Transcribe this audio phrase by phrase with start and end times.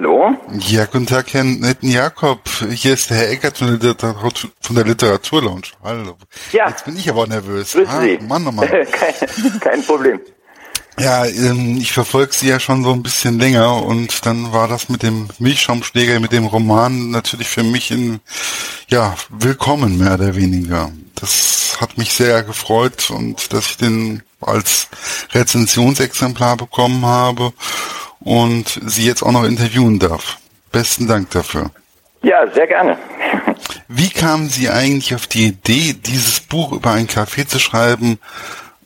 [0.00, 0.34] hallo?
[0.58, 2.40] Ja, guten Tag, Herr Netten Jakob.
[2.70, 5.62] Hier ist der Herr Eckert von der, Literatur, von der Literaturlounge.
[5.82, 6.16] Hallo.
[6.52, 6.68] Ja.
[6.68, 7.72] Jetzt bin ich aber nervös.
[7.72, 8.18] Grüßen ah, Sie.
[8.26, 8.66] Mann, oh Mann.
[8.92, 10.20] kein, kein Problem.
[10.98, 14.88] Ja, ähm, ich verfolge Sie ja schon so ein bisschen länger und dann war das
[14.88, 18.20] mit dem Milchschaumschläger, mit dem Roman natürlich für mich in,
[18.88, 20.90] ja, willkommen mehr oder weniger.
[21.14, 24.88] Das hat mich sehr gefreut und dass ich den als
[25.32, 27.52] Rezensionsexemplar bekommen habe
[28.20, 30.38] und Sie jetzt auch noch interviewen darf.
[30.72, 31.70] Besten Dank dafür.
[32.22, 32.98] Ja, sehr gerne.
[33.88, 38.18] Wie kamen Sie eigentlich auf die Idee, dieses Buch über ein Café zu schreiben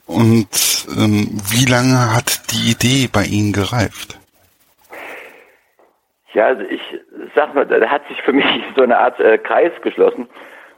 [0.07, 0.49] und
[0.97, 4.19] ähm, wie lange hat die Idee bei Ihnen gereift?
[6.33, 6.81] Ja, also ich
[7.35, 8.47] sag mal, da hat sich für mich
[8.77, 10.29] so eine Art äh, Kreis geschlossen.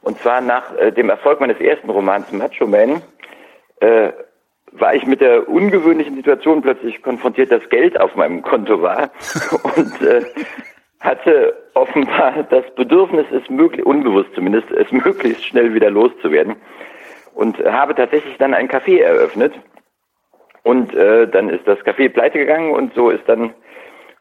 [0.03, 3.03] Und zwar nach äh, dem Erfolg meines ersten Romans Macho Man
[3.81, 4.13] äh,
[4.81, 9.11] war ich mit der ungewöhnlichen Situation plötzlich konfrontiert, dass Geld auf meinem Konto war.
[9.77, 10.25] Und äh,
[11.01, 16.57] hatte offenbar das Bedürfnis, es möglich, unbewusst zumindest, es möglichst schnell wieder loszuwerden.
[17.35, 19.53] Und habe tatsächlich dann ein Café eröffnet.
[20.63, 23.55] Und äh, dann ist das Café pleite gegangen und so ist dann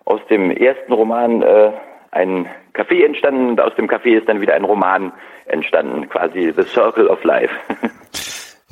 [0.04, 1.72] aus dem ersten Roman äh,
[2.12, 3.50] ein Café entstanden.
[3.50, 5.12] Und aus dem Café ist dann wieder ein Roman
[5.46, 7.54] entstanden, quasi The Circle of Life.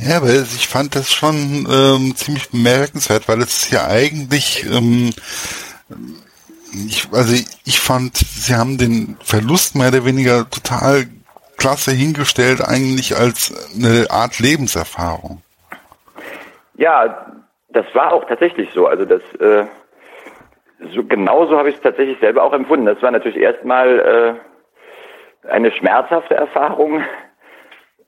[0.06, 5.12] Ja, aber ich fand das schon ähm, ziemlich bemerkenswert, weil es ja eigentlich, ähm,
[6.88, 7.34] ich, also
[7.66, 11.06] ich fand, sie haben den Verlust mehr oder weniger total
[11.58, 15.42] klasse hingestellt, eigentlich als eine Art Lebenserfahrung.
[16.76, 17.32] Ja,
[17.70, 18.88] das war auch tatsächlich so.
[18.88, 19.66] Also das äh,
[20.92, 22.86] so genauso habe ich es tatsächlich selber auch empfunden.
[22.86, 24.00] Das war natürlich erstmal
[25.46, 27.04] äh, eine schmerzhafte Erfahrung,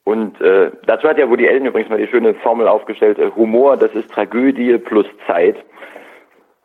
[0.05, 3.75] und äh, dazu hat ja Woody Allen übrigens mal die schöne Formel aufgestellt, äh, Humor,
[3.75, 5.57] das ist Tragödie plus Zeit.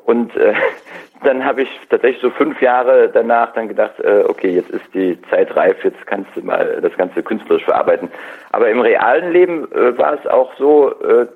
[0.04, 0.52] Und äh,
[1.24, 5.18] dann habe ich tatsächlich so fünf Jahre danach dann gedacht, äh, okay, jetzt ist die
[5.30, 8.10] Zeit reif, jetzt kannst du mal das Ganze künstlerisch verarbeiten.
[8.52, 11.26] Aber im realen Leben äh, war es auch so, äh,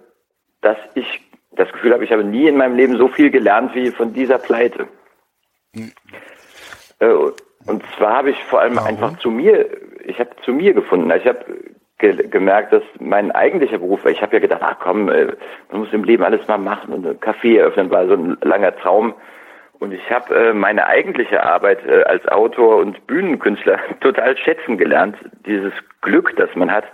[0.61, 1.23] dass ich
[1.53, 4.37] das Gefühl habe, ich habe nie in meinem Leben so viel gelernt wie von dieser
[4.37, 4.89] Pleite.
[5.75, 5.93] Mhm.
[6.99, 7.15] Äh,
[7.67, 8.89] und zwar habe ich vor allem Warum?
[8.89, 9.71] einfach zu mir,
[10.05, 11.11] ich habe zu mir gefunden.
[11.11, 11.45] Also ich habe
[11.99, 15.33] ge gemerkt, dass mein eigentlicher Beruf, ich habe ja gedacht, ach komm, äh,
[15.71, 18.75] man muss im Leben alles mal machen und ein Café eröffnen war so ein langer
[18.77, 19.15] Traum.
[19.81, 25.17] Und ich habe äh, meine eigentliche Arbeit äh, als Autor und Bühnenkünstler total schätzen gelernt.
[25.47, 26.85] Dieses Glück, das man hat,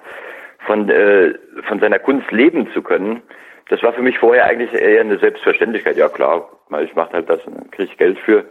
[0.66, 1.34] von, äh,
[1.68, 3.22] von seiner Kunst leben zu können.
[3.68, 5.96] Das war für mich vorher eigentlich eher eine Selbstverständlichkeit.
[5.96, 6.48] Ja klar,
[6.82, 8.44] ich mache halt das und dann kriege ich Geld für.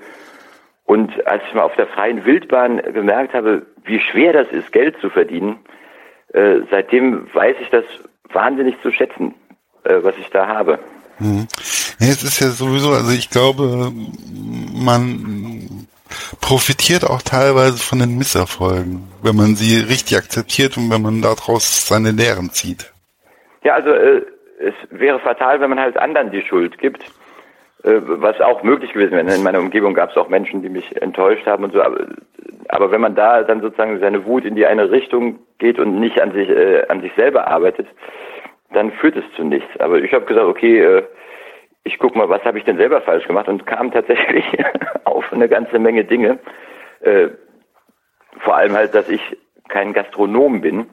[0.85, 4.97] Und als ich mal auf der freien Wildbahn gemerkt habe, wie schwer das ist, Geld
[5.01, 5.59] zu verdienen,
[6.33, 7.85] äh, seitdem weiß ich das
[8.31, 9.33] wahnsinnig zu schätzen,
[9.83, 10.79] äh, was ich da habe.
[11.19, 11.47] Mhm.
[11.99, 13.91] Ja, es ist ja sowieso, also ich glaube,
[14.73, 15.87] man
[16.41, 21.87] profitiert auch teilweise von den Misserfolgen, wenn man sie richtig akzeptiert und wenn man daraus
[21.87, 22.91] seine Lehren zieht.
[23.63, 24.21] Ja, also äh,
[24.59, 27.03] es wäre fatal, wenn man halt anderen die Schuld gibt,
[27.83, 29.33] was auch möglich gewesen wäre.
[29.33, 32.07] In meiner Umgebung gab es auch Menschen, die mich enttäuscht haben und so, aber
[32.69, 36.21] aber wenn man da dann sozusagen seine Wut in die eine Richtung geht und nicht
[36.21, 37.87] an sich, äh, an sich selber arbeitet,
[38.71, 39.79] dann führt es zu nichts.
[39.79, 41.03] Aber ich habe gesagt, okay, äh,
[41.83, 44.45] ich guck mal, was habe ich denn selber falsch gemacht und kam tatsächlich
[45.05, 46.37] auf eine ganze Menge Dinge.
[47.01, 47.29] Äh,
[48.39, 49.21] vor allem halt, dass ich
[49.67, 50.85] kein Gastronom bin.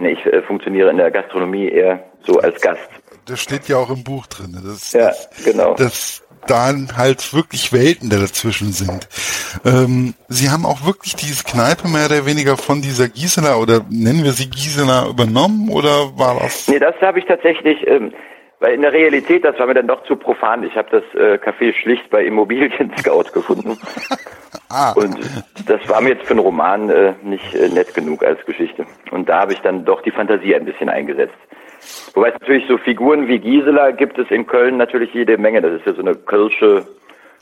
[0.00, 3.01] Ich äh, funktioniere in der Gastronomie eher so als Gast.
[3.26, 4.60] Das steht ja auch im Buch drin.
[4.64, 5.12] Das, ja,
[5.44, 5.74] genau.
[5.74, 9.08] Das, dann halt wirklich Welten dazwischen sind.
[9.64, 14.24] Ähm, Sie haben auch wirklich diese Kneipe mehr oder weniger von dieser Gisela oder nennen
[14.24, 16.68] wir sie Gisela übernommen oder war das?
[16.68, 18.12] Nee, das habe ich tatsächlich, ähm,
[18.60, 20.64] weil in der Realität, das war mir dann doch zu profan.
[20.64, 23.78] Ich habe das äh, Café schlicht bei Immobilien Scout gefunden.
[24.68, 24.92] ah.
[24.92, 25.18] Und
[25.66, 28.86] das war mir jetzt für einen Roman äh, nicht äh, nett genug als Geschichte.
[29.10, 31.34] Und da habe ich dann doch die Fantasie ein bisschen eingesetzt.
[32.14, 35.62] Wobei es natürlich so Figuren wie Gisela gibt es in Köln natürlich jede Menge.
[35.62, 36.86] Das ist ja so eine kölsche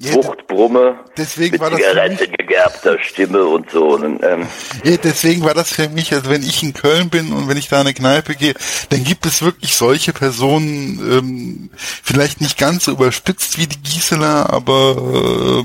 [0.01, 3.91] ja, Wuchtbrumme deswegen mit war das Zigaretten gegerbter Stimme und so.
[3.91, 4.47] Und, ähm,
[4.83, 7.69] ja, deswegen war das für mich, also wenn ich in Köln bin und wenn ich
[7.69, 8.55] da in eine Kneipe gehe,
[8.89, 14.49] dann gibt es wirklich solche Personen, ähm, vielleicht nicht ganz so überspitzt wie die Gisela,
[14.49, 14.97] aber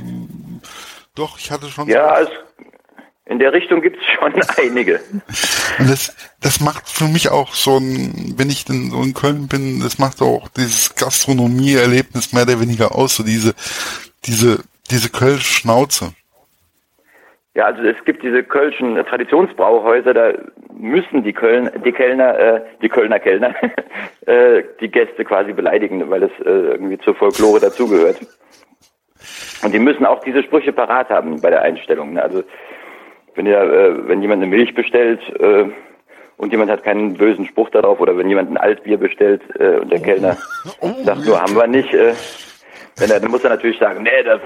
[0.01, 0.59] ähm,
[1.15, 1.87] doch, ich hatte schon.
[1.87, 2.29] Ja, so es
[3.25, 4.99] in der Richtung gibt es schon einige.
[5.79, 9.47] Und das, das macht für mich auch so ein, wenn ich denn so in Köln
[9.47, 13.53] bin, das macht auch dieses Gastronomie-Erlebnis mehr oder weniger aus, so diese,
[14.25, 16.13] diese, diese Kölsch-Schnauze.
[17.55, 20.33] Ja, also es gibt diese kölschen Traditionsbrauhäuser, da
[20.77, 23.55] müssen die Köln, die Kellner, äh, die Kölner Kellner,
[24.25, 28.19] äh, die Gäste quasi beleidigen, weil es äh, irgendwie zur Folklore dazugehört.
[29.63, 32.13] Und die müssen auch diese Sprüche parat haben bei der Einstellung.
[32.13, 32.21] Ne?
[32.21, 32.43] Also
[33.35, 35.65] wenn ihr, äh, wenn jemand eine Milch bestellt äh,
[36.37, 39.91] und jemand hat keinen bösen Spruch darauf oder wenn jemand ein Altbier bestellt äh, und
[39.91, 40.37] der Kellner
[40.81, 40.91] oh.
[41.03, 42.13] sagt nur haben wir nicht, äh,
[42.97, 44.41] wenn er, dann muss er natürlich sagen, nee, das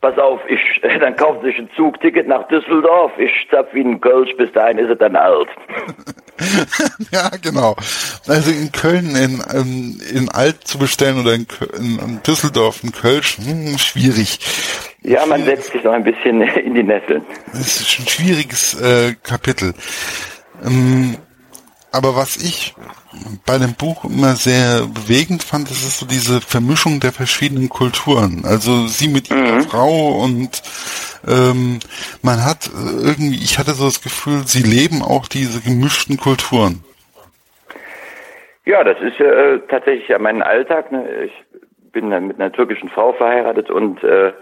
[0.00, 0.60] pass auf, ich,
[1.00, 4.88] dann kauft sich ein Zugticket nach Düsseldorf, ich zapf wie ein Kölsch, bis dahin ist
[4.88, 5.48] er dann alt.
[7.10, 7.76] ja, genau.
[8.26, 11.46] Also in Köln in, in, in Alt zu bestellen oder in,
[11.78, 14.38] in, in Düsseldorf in Kölsch, hm, schwierig.
[15.02, 17.24] Ja, man setzt sich noch ein bisschen in die Nesseln.
[17.52, 19.74] Das ist ein schwieriges äh, Kapitel.
[20.64, 21.16] Ähm,
[21.92, 22.74] aber was ich
[23.44, 28.44] bei dem Buch immer sehr bewegend fand, das ist so diese Vermischung der verschiedenen Kulturen.
[28.44, 29.62] Also sie mit ihrer mhm.
[29.62, 30.62] Frau und
[31.26, 31.78] ähm,
[32.22, 36.84] man hat irgendwie, ich hatte so das Gefühl, sie leben auch diese gemischten Kulturen.
[38.64, 40.90] Ja, das ist äh, tatsächlich ja mein Alltag.
[40.90, 41.06] Ne?
[41.24, 41.32] Ich
[41.92, 44.32] bin mit einer türkischen Frau verheiratet und äh,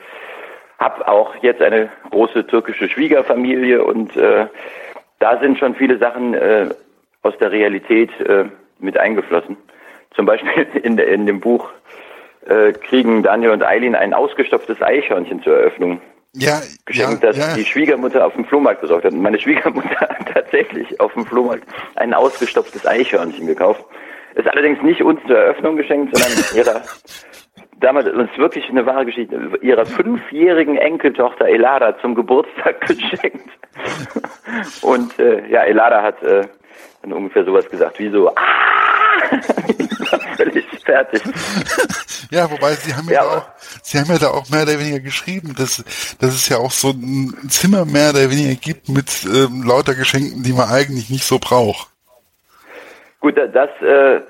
[0.79, 4.47] habe auch jetzt eine große türkische Schwiegerfamilie und äh,
[5.19, 6.69] da sind schon viele Sachen äh,
[7.23, 8.47] aus der Realität äh,
[8.85, 9.57] mit eingeflossen.
[10.15, 11.71] Zum Beispiel in, der, in dem Buch
[12.47, 16.01] äh, kriegen Daniel und Eileen ein ausgestopftes Eichhörnchen zur Eröffnung
[16.37, 17.55] ja, geschenkt, ja, das ja.
[17.55, 19.13] die Schwiegermutter auf dem Flohmarkt besorgt hat.
[19.13, 21.65] Und meine Schwiegermutter hat tatsächlich auf dem Flohmarkt
[21.97, 23.85] ein ausgestopftes Eichhörnchen gekauft.
[24.35, 26.83] Ist allerdings nicht uns zur Eröffnung geschenkt, sondern ihrer
[27.81, 33.51] damals, das ist wirklich eine wahre Geschichte, ihrer fünfjährigen Enkeltochter Elada zum Geburtstag geschenkt.
[34.83, 36.47] Und äh, ja, Elada hat äh,
[37.03, 38.85] dann ungefähr sowas gesagt, wie so, ah!
[40.37, 41.23] völlig fertig.
[42.31, 43.47] Ja, wobei sie haben ja, ja auch,
[43.83, 45.85] sie haben ja da auch mehr oder weniger geschrieben, dass,
[46.19, 50.43] dass es ja auch so ein Zimmer mehr oder weniger gibt mit ähm, lauter Geschenken,
[50.43, 51.89] die man eigentlich nicht so braucht.
[53.21, 54.21] Gut, das, äh,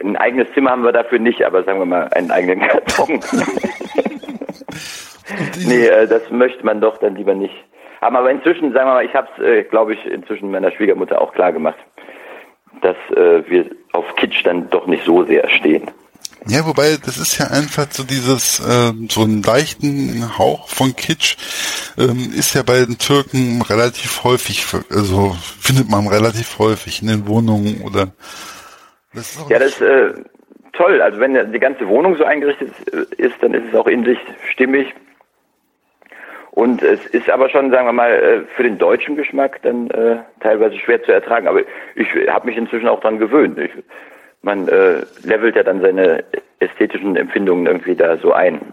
[0.00, 3.20] ein eigenes Zimmer haben wir dafür nicht, aber sagen wir mal einen eigenen Karton.
[5.66, 7.54] nee, äh, das möchte man doch dann lieber nicht
[8.04, 8.16] haben.
[8.16, 11.32] Aber inzwischen, sagen wir mal, ich habe es, äh, glaube ich, inzwischen meiner Schwiegermutter auch
[11.32, 11.78] klar gemacht,
[12.82, 15.90] dass äh, wir auf Kitsch dann doch nicht so sehr stehen.
[16.46, 21.36] Ja, wobei das ist ja einfach so dieses, äh, so einen leichten Hauch von Kitsch
[21.96, 27.26] ähm, ist ja bei den Türken relativ häufig, also findet man relativ häufig in den
[27.26, 28.08] Wohnungen oder.
[29.14, 30.12] Das ja, das ist äh,
[30.74, 31.00] toll.
[31.00, 32.70] Also wenn die ganze Wohnung so eingerichtet
[33.16, 34.18] ist, dann ist es auch in sich
[34.50, 34.92] stimmig.
[36.54, 40.18] Und es ist aber schon, sagen wir mal, äh, für den deutschen Geschmack dann äh,
[40.38, 41.48] teilweise schwer zu ertragen.
[41.48, 41.62] Aber
[41.96, 43.58] ich habe mich inzwischen auch dran gewöhnt.
[43.58, 43.72] Ich,
[44.42, 46.22] man äh, levelt ja dann seine
[46.60, 48.72] ästhetischen Empfindungen irgendwie da so ein.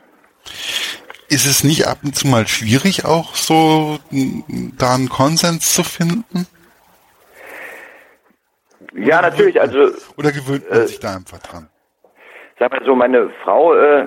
[1.28, 3.98] Ist es nicht ab und zu mal schwierig, auch so
[4.78, 6.46] da einen Konsens zu finden?
[8.94, 9.60] Ja, natürlich.
[9.60, 11.68] Also oder gewöhnt man äh, sich da einfach dran?
[12.60, 14.06] Sag mal so, meine Frau äh,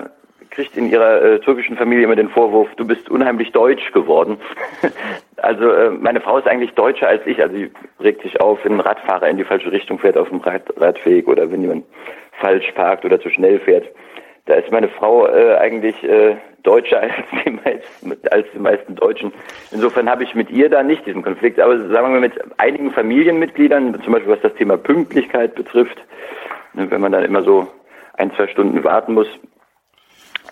[0.55, 4.37] kriegt in ihrer äh, türkischen Familie immer den Vorwurf, du bist unheimlich deutsch geworden.
[5.37, 7.41] also äh, meine Frau ist eigentlich deutscher als ich.
[7.41, 10.39] Also sie regt sich auf, wenn ein Radfahrer in die falsche Richtung fährt auf dem
[10.39, 11.85] Rad Radweg oder wenn jemand
[12.39, 13.85] falsch parkt oder zu schnell fährt.
[14.45, 17.13] Da ist meine Frau äh, eigentlich äh, deutscher als
[17.43, 19.33] die, meisten, als die meisten Deutschen.
[19.71, 21.59] Insofern habe ich mit ihr da nicht diesen Konflikt.
[21.59, 25.97] Aber sagen wir mal mit einigen Familienmitgliedern, zum Beispiel was das Thema Pünktlichkeit betrifft,
[26.73, 27.67] ne, wenn man dann immer so
[28.17, 29.27] ein, zwei Stunden warten muss,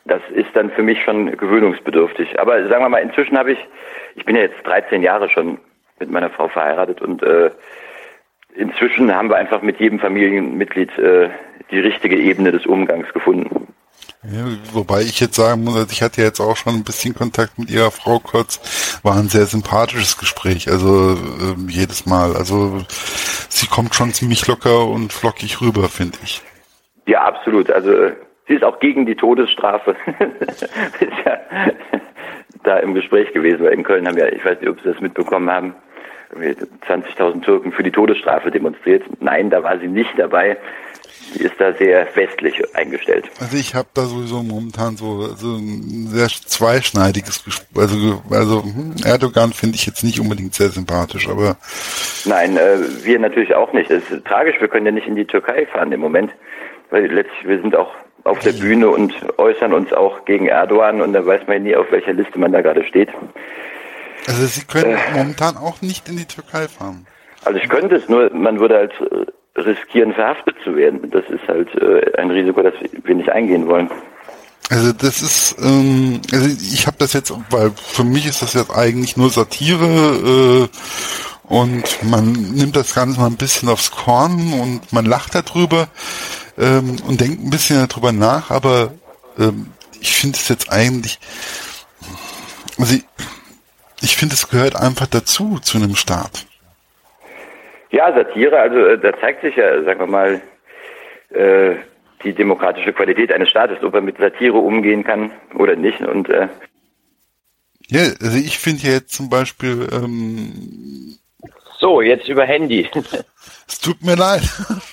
[0.05, 2.39] das ist dann für mich schon gewöhnungsbedürftig.
[2.39, 3.59] Aber sagen wir mal, inzwischen habe ich,
[4.15, 5.59] ich bin ja jetzt 13 Jahre schon
[5.99, 7.51] mit meiner Frau verheiratet und äh,
[8.55, 11.29] inzwischen haben wir einfach mit jedem Familienmitglied äh,
[11.71, 13.67] die richtige Ebene des Umgangs gefunden.
[14.23, 17.69] Ja, wobei ich jetzt sagen muss, ich hatte jetzt auch schon ein bisschen Kontakt mit
[17.69, 22.35] ihrer Frau kurz, war ein sehr sympathisches Gespräch, also äh, jedes Mal.
[22.35, 22.81] Also
[23.49, 26.41] sie kommt schon ziemlich locker und flockig rüber, finde ich.
[27.05, 27.69] Ja, absolut.
[27.69, 28.11] Also
[28.47, 29.95] Sie ist auch gegen die Todesstrafe.
[30.99, 31.39] ist ja
[32.63, 35.01] da im Gespräch gewesen, weil in Köln haben ja, ich weiß nicht, ob Sie das
[35.01, 35.75] mitbekommen haben,
[36.35, 39.03] 20.000 Türken für die Todesstrafe demonstriert.
[39.19, 40.57] Nein, da war sie nicht dabei.
[41.33, 43.29] Sie ist da sehr westlich eingestellt.
[43.39, 47.67] Also ich habe da sowieso momentan so, so ein sehr zweischneidiges Gespräch.
[47.77, 51.57] Also, also hm, Erdogan finde ich jetzt nicht unbedingt sehr sympathisch, aber...
[52.25, 53.89] Nein, äh, wir natürlich auch nicht.
[53.89, 56.31] Es ist tragisch, wir können ja nicht in die Türkei fahren im Moment,
[56.89, 61.13] weil letztlich, wir sind auch auf der Bühne und äußern uns auch gegen Erdogan und
[61.13, 63.09] da weiß man nie, auf welcher Liste man da gerade steht.
[64.27, 67.05] Also Sie können äh, momentan auch nicht in die Türkei fahren.
[67.43, 71.11] Also ich könnte es, nur man würde halt äh, riskieren, verhaftet zu werden.
[71.11, 73.89] Das ist halt äh, ein Risiko, das wir nicht eingehen wollen.
[74.69, 78.71] Also das ist, ähm, also ich habe das jetzt, weil für mich ist das jetzt
[78.71, 84.93] eigentlich nur Satire äh, und man nimmt das Ganze mal ein bisschen aufs Korn und
[84.93, 85.89] man lacht darüber
[86.57, 88.93] ähm, und denkt ein bisschen darüber nach, aber
[89.37, 89.67] ähm,
[89.99, 91.19] ich finde es jetzt eigentlich,
[92.77, 93.03] also ich,
[94.01, 96.45] ich finde, es gehört einfach dazu, zu einem Staat.
[97.91, 100.41] Ja, Satire, also äh, da zeigt sich ja, sagen wir mal,
[101.29, 101.75] äh,
[102.23, 106.01] die demokratische Qualität eines Staates, ob er mit Satire umgehen kann oder nicht.
[106.01, 106.47] Und äh,
[107.87, 111.17] ja, also ich finde ja jetzt zum Beispiel ähm,
[111.79, 112.89] so jetzt über Handy.
[113.67, 114.43] es tut mir leid.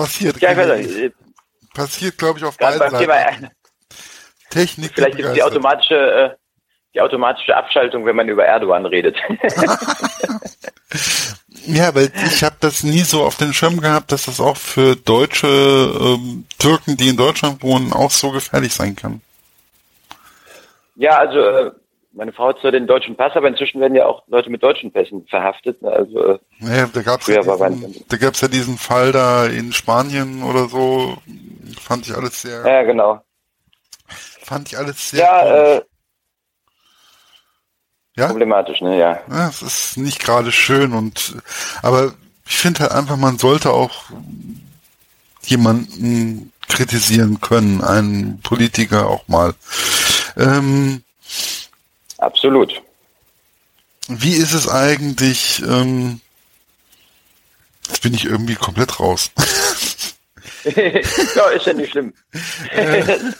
[0.00, 0.40] passiert.
[0.40, 0.96] Ja, ich weiß nicht.
[0.96, 1.10] Äh,
[1.74, 2.98] passiert, glaube ich, auf beiden Seiten.
[2.98, 3.14] Thema,
[4.50, 4.92] Technik.
[4.94, 6.30] Vielleicht gibt es die automatische, äh,
[6.94, 9.16] die automatische Abschaltung, wenn man über Erdogan redet.
[11.66, 14.96] ja, weil ich habe das nie so auf den Schirm gehabt, dass das auch für
[14.96, 19.20] deutsche ähm, Türken, die in Deutschland wohnen, auch so gefährlich sein kann.
[20.96, 21.70] Ja, also äh,
[22.12, 24.92] meine Frau hat zwar den deutschen Pass, aber inzwischen werden ja auch Leute mit deutschen
[24.92, 25.80] Pässen verhaftet.
[25.82, 25.90] Ne?
[25.90, 31.16] Also äh, ja, da gab es ja, ja diesen Fall da in Spanien oder so.
[31.80, 32.66] Fand ich alles sehr.
[32.66, 33.22] Ja, genau.
[34.42, 35.20] Fand ich alles sehr.
[35.20, 35.82] Ja, äh,
[38.16, 38.26] ja?
[38.26, 39.20] Problematisch, ne, ja.
[39.30, 41.36] Ja, es ist nicht gerade schön und,
[41.82, 42.14] aber
[42.46, 44.06] ich finde halt einfach, man sollte auch
[45.42, 49.54] jemanden kritisieren können, einen Politiker auch mal.
[50.36, 51.04] Ähm,
[52.18, 52.82] Absolut.
[54.08, 56.20] Wie ist es eigentlich, ähm,
[57.86, 59.30] jetzt bin ich irgendwie komplett raus.
[60.64, 62.14] ja, ist ja nicht schlimm.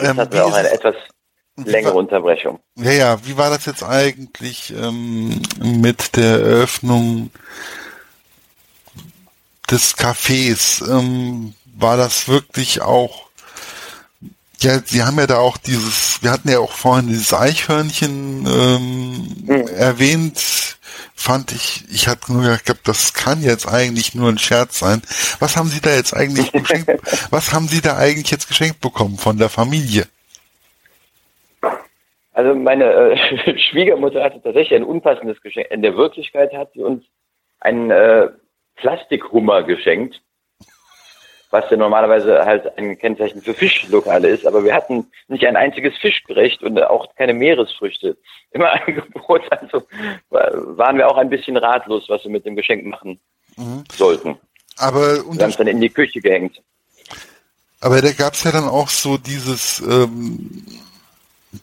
[0.00, 0.94] Äh, das hatten wir auch eine etwas
[1.56, 2.60] längere war, Unterbrechung.
[2.76, 7.30] Ja, ja, wie war das jetzt eigentlich ähm, mit der Eröffnung
[9.68, 10.88] des Cafés?
[10.88, 13.27] Ähm, war das wirklich auch
[14.60, 19.36] ja, Sie haben ja da auch dieses, wir hatten ja auch vorhin dieses Eichhörnchen ähm,
[19.46, 19.68] mhm.
[19.68, 20.38] erwähnt,
[21.14, 25.02] fand ich, ich hatte nur gedacht, das kann jetzt eigentlich nur ein Scherz sein.
[25.40, 26.90] Was haben Sie da jetzt eigentlich geschenkt,
[27.30, 30.06] was haben Sie da eigentlich jetzt geschenkt bekommen von der Familie?
[32.32, 35.72] Also meine äh, Schwiegermutter hatte tatsächlich ein unpassendes Geschenk.
[35.72, 37.04] In der Wirklichkeit hat sie uns
[37.58, 38.28] einen äh,
[38.76, 40.20] Plastikhummer geschenkt,
[41.50, 44.46] was ja normalerweise halt ein Kennzeichen für Fischlokale ist.
[44.46, 48.16] Aber wir hatten nicht ein einziges Fischgericht und auch keine Meeresfrüchte
[48.52, 49.42] im Angebot.
[49.50, 49.82] Also
[50.30, 53.18] waren wir auch ein bisschen ratlos, was wir mit dem Geschenk machen
[53.56, 53.84] mhm.
[53.92, 54.38] sollten.
[54.76, 56.62] Aber wir haben es dann in die Küche gehängt.
[57.80, 60.64] Aber da gab es ja dann auch so dieses ähm,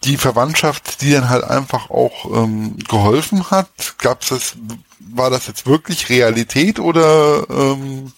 [0.04, 3.96] die Verwandtschaft, die dann halt einfach auch ähm, geholfen hat?
[4.00, 4.58] Gab's das,
[5.00, 8.12] war das jetzt wirklich Realität oder ähm,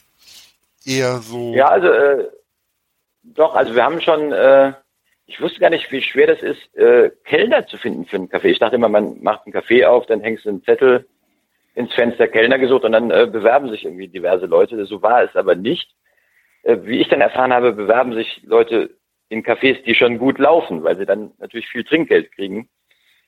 [0.87, 1.53] eher so?
[1.53, 2.27] Ja, also äh,
[3.23, 4.73] doch, also wir haben schon, äh,
[5.25, 8.51] ich wusste gar nicht, wie schwer das ist, äh, Kellner zu finden für einen Kaffee.
[8.51, 11.05] Ich dachte immer, man macht einen Kaffee auf, dann hängst du einen Zettel
[11.75, 14.85] ins Fenster Kellner gesucht und dann äh, bewerben sich irgendwie diverse Leute.
[14.85, 15.93] So war es aber nicht.
[16.63, 18.89] Äh, wie ich dann erfahren habe, bewerben sich Leute
[19.29, 22.69] in Cafés, die schon gut laufen, weil sie dann natürlich viel Trinkgeld kriegen.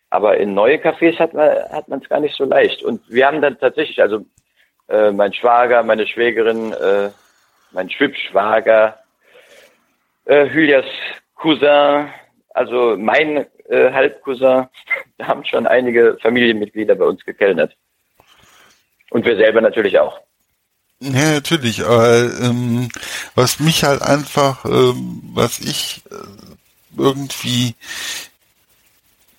[0.09, 2.83] Aber in neue Cafés hat man hat man es gar nicht so leicht.
[2.83, 4.25] Und wir haben dann tatsächlich, also
[4.87, 7.09] äh, mein Schwager, meine Schwägerin, äh,
[7.71, 8.99] mein Schwibschwager,
[10.25, 10.85] äh, Julias
[11.35, 12.09] Cousin,
[12.49, 14.67] also mein äh, Halbcousin,
[15.17, 17.75] da haben schon einige Familienmitglieder bei uns gekellnert.
[19.11, 20.19] Und wir selber natürlich auch.
[21.01, 22.89] Ja, natürlich, aber ähm,
[23.33, 26.15] was mich halt einfach, ähm, was ich äh,
[26.97, 27.75] irgendwie,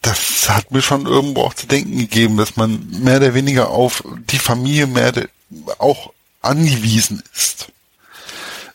[0.01, 4.03] das hat mir schon irgendwo auch zu denken gegeben, dass man mehr oder weniger auf
[4.31, 5.13] die Familie mehr
[5.79, 7.71] auch angewiesen ist.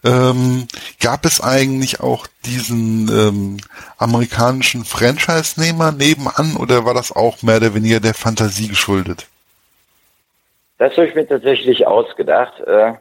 [0.06, 0.68] Ähm,
[1.02, 3.58] gab es eigentlich auch diesen ähm,
[3.98, 9.28] amerikanischen Franchise-Nehmer nebenan oder war das auch mehr oder weniger der Fantasie geschuldet?
[10.78, 12.60] Das habe ich mir tatsächlich ausgedacht.
[12.62, 12.94] Äh,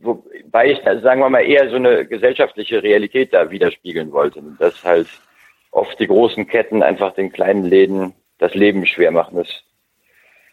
[0.00, 4.42] wobei ich, sagen wir mal, eher so eine gesellschaftliche Realität da widerspiegeln wollte.
[4.58, 5.08] Dass halt
[5.70, 9.36] oft die großen Ketten einfach den kleinen Läden das Leben schwer machen.
[9.36, 9.48] Das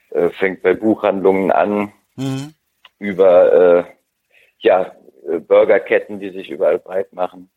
[0.09, 2.53] äh, fängt bei Buchhandlungen an, mhm.
[2.99, 3.83] über äh,
[4.59, 4.91] ja,
[5.47, 7.49] Burgerketten, die sich überall breit machen.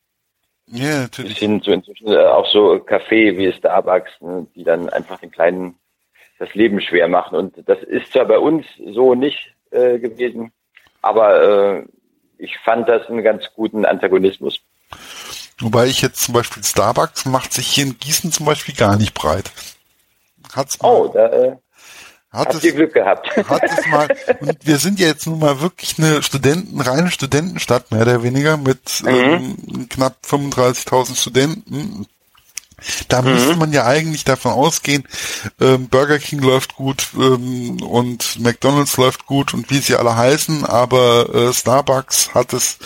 [0.66, 1.32] Ja, natürlich.
[1.32, 5.30] Bis hin zu inzwischen äh, auch so Kaffee wie Starbucks, ne, die dann einfach den
[5.30, 5.78] kleinen
[6.38, 7.36] das Leben schwer machen.
[7.36, 10.52] Und das ist zwar bei uns so nicht äh, gewesen,
[11.02, 11.84] aber äh,
[12.38, 14.60] ich fand das einen ganz guten Antagonismus.
[15.60, 19.14] Wobei ich jetzt zum Beispiel Starbucks macht sich hier in Gießen zum Beispiel gar nicht
[19.14, 19.50] breit.
[20.54, 21.56] Hat's mal, oh, da äh,
[22.30, 23.34] hat es, Glück gehabt.
[23.48, 24.08] Hat es mal,
[24.40, 28.56] und wir sind ja jetzt nun mal wirklich eine Studenten, reine Studentenstadt, mehr oder weniger,
[28.56, 29.08] mit mhm.
[29.08, 32.06] ähm, knapp 35.000 Studenten.
[33.08, 33.32] Da mhm.
[33.32, 35.04] müsste man ja eigentlich davon ausgehen,
[35.60, 40.64] ähm, Burger King läuft gut ähm, und McDonald's läuft gut und wie sie alle heißen,
[40.64, 42.78] aber äh, Starbucks hat es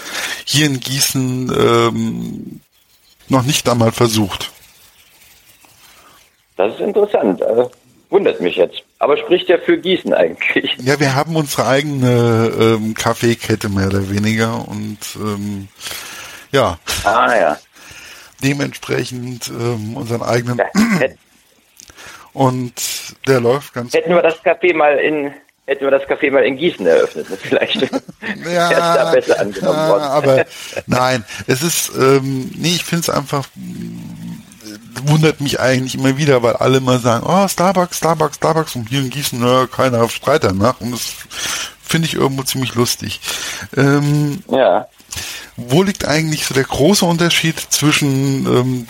[0.47, 2.61] hier in Gießen ähm,
[3.29, 4.51] noch nicht einmal versucht.
[6.57, 7.41] Das ist interessant.
[7.43, 7.67] Äh,
[8.13, 8.85] wundert mich jetzt.
[9.01, 10.77] Aber spricht ja für Gießen eigentlich.
[10.83, 15.69] Ja, wir haben unsere eigene ähm, Kaffeekette mehr oder weniger und ähm,
[16.53, 16.79] ja.
[17.05, 17.59] Ah ja
[18.43, 20.61] dementsprechend ähm, unseren eigenen
[22.33, 22.73] und
[23.27, 24.19] der läuft ganz Hätten gut.
[24.19, 25.33] wir das Café mal in
[25.65, 27.81] hätten wir das Café mal in Gießen eröffnet, vielleicht
[28.53, 30.03] ja, da besser angenommen ja, worden.
[30.03, 30.45] aber
[30.87, 33.47] nein, es ist ähm, nee, ich finde es einfach
[35.05, 39.01] wundert mich eigentlich immer wieder, weil alle immer sagen, oh, Starbucks, Starbucks, Starbucks und hier
[39.01, 41.13] in Gießen, na, keiner schreit danach und das
[41.83, 43.21] finde ich irgendwo ziemlich lustig.
[43.77, 44.87] Ähm, ja
[45.57, 48.87] wo liegt eigentlich so der große Unterschied zwischen ähm,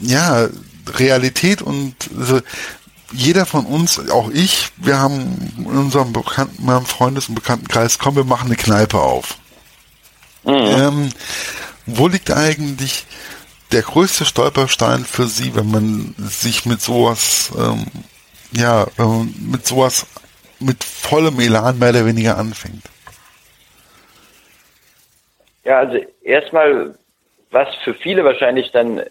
[0.00, 0.48] ja,
[0.86, 2.40] Realität und also
[3.12, 8.16] jeder von uns, auch ich, wir haben in unserem Bekannten, meinem Freundes- und Bekanntenkreis, komm,
[8.16, 9.38] wir machen eine Kneipe auf.
[10.44, 10.52] Mhm.
[10.52, 11.08] Ähm,
[11.86, 13.06] wo liegt eigentlich
[13.72, 17.86] der größte Stolperstein für Sie, wenn man sich mit sowas, ähm,
[18.52, 20.06] ja, äh, mit sowas,
[20.60, 22.84] mit vollem Elan mehr oder weniger anfängt?
[25.64, 26.94] Ja, also erstmal,
[27.50, 29.02] was für viele wahrscheinlich dann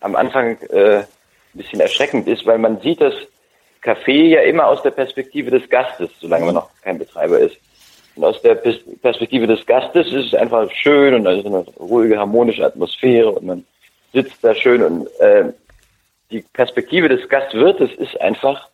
[0.00, 1.06] am Anfang äh, ein
[1.54, 3.14] bisschen erschreckend ist, weil man sieht das
[3.82, 7.56] Café ja immer aus der Perspektive des Gastes, solange man noch kein Betreiber ist.
[8.16, 12.16] Und aus der Perspektive des Gastes ist es einfach schön und da ist eine ruhige,
[12.16, 13.66] harmonische Atmosphäre und man
[14.14, 15.52] sitzt da schön und äh,
[16.30, 18.68] die Perspektive des Gastwirtes ist einfach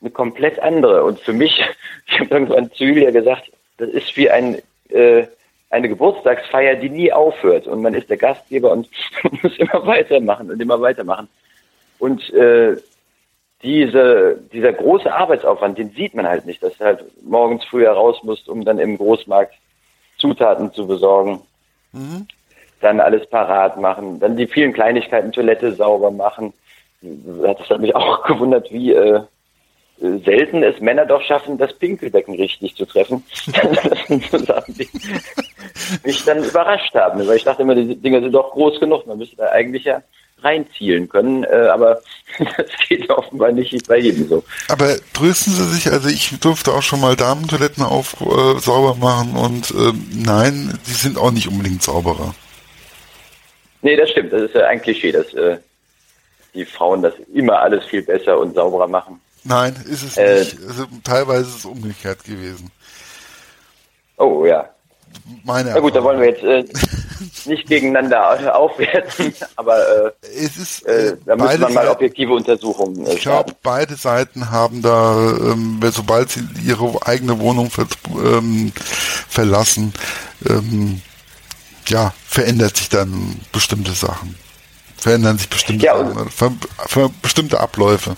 [0.00, 1.04] eine komplett andere.
[1.04, 1.62] Und für mich,
[2.06, 5.26] ich habe irgendwann zu Julia gesagt, das ist wie ein äh,
[5.68, 7.66] eine Geburtstagsfeier, die nie aufhört.
[7.66, 8.88] Und man ist der Gastgeber und
[9.42, 11.28] muss immer weitermachen und immer weitermachen.
[11.98, 12.76] Und äh,
[13.62, 18.22] diese, dieser große Arbeitsaufwand, den sieht man halt nicht, dass du halt morgens früher raus
[18.22, 19.54] musst, um dann im Großmarkt
[20.18, 21.42] Zutaten zu besorgen.
[21.92, 22.26] Mhm.
[22.80, 26.52] Dann alles parat machen, dann die vielen Kleinigkeiten, Toilette sauber machen.
[27.00, 29.20] Das hat mich auch gewundert, wie äh,
[29.98, 33.24] selten es Männer doch schaffen, das Pinkelbecken richtig zu treffen.
[33.46, 34.88] das sind so Sachen, die
[36.04, 37.26] mich dann überrascht haben.
[37.26, 39.06] Weil ich dachte immer, die Dinger sind doch groß genug.
[39.06, 40.02] Man müsste da eigentlich ja
[40.42, 42.00] reinzielen können, äh, aber
[42.38, 44.44] das geht offenbar nicht bei jedem so.
[44.68, 49.34] Aber trösten Sie sich, also ich durfte auch schon mal Damentoiletten auf äh, sauber machen
[49.34, 52.34] und äh, nein, die sind auch nicht unbedingt sauberer.
[53.86, 54.32] Nee, das stimmt.
[54.32, 55.58] Das ist ja ein Klischee, dass äh,
[56.54, 59.20] die Frauen das immer alles viel besser und sauberer machen.
[59.44, 60.58] Nein, ist es äh, nicht.
[60.66, 62.72] Also, teilweise ist es umgekehrt gewesen.
[64.16, 64.68] Oh ja.
[65.44, 66.64] Meine Na gut, da wollen wir jetzt äh,
[67.48, 73.06] nicht gegeneinander aufwerten, aber äh, es ist, äh, äh da müsste man mal objektive Untersuchungen
[73.06, 78.72] äh, Ich glaube, beide Seiten haben da, ähm, sobald sie ihre eigene Wohnung ver ähm,
[79.28, 79.94] verlassen,
[80.44, 81.02] ähm,
[81.88, 84.36] ja, verändert sich dann bestimmte Sachen.
[84.96, 86.52] Verändern sich bestimmte, ja, Sachen, ver,
[86.86, 88.16] ver, bestimmte Abläufe.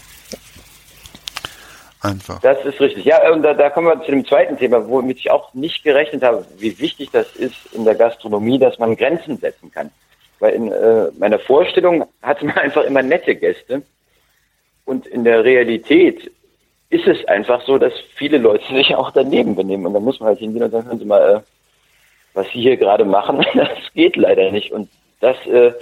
[2.00, 2.40] Einfach.
[2.40, 3.04] Das ist richtig.
[3.04, 6.22] Ja, und da, da kommen wir zu dem zweiten Thema, womit ich auch nicht gerechnet
[6.22, 9.90] habe, wie wichtig das ist in der Gastronomie, dass man Grenzen setzen kann.
[10.38, 13.82] Weil in äh, meiner Vorstellung hatte man einfach immer nette Gäste.
[14.84, 16.30] Und in der Realität
[16.90, 19.86] ist es einfach so, dass viele Leute sich auch daneben benehmen.
[19.86, 21.40] Und dann muss man halt hingehen und sagen, hören Sie mal, äh,
[22.38, 24.70] was Sie hier gerade machen, das geht leider nicht.
[24.70, 24.88] Und
[25.20, 25.72] das äh,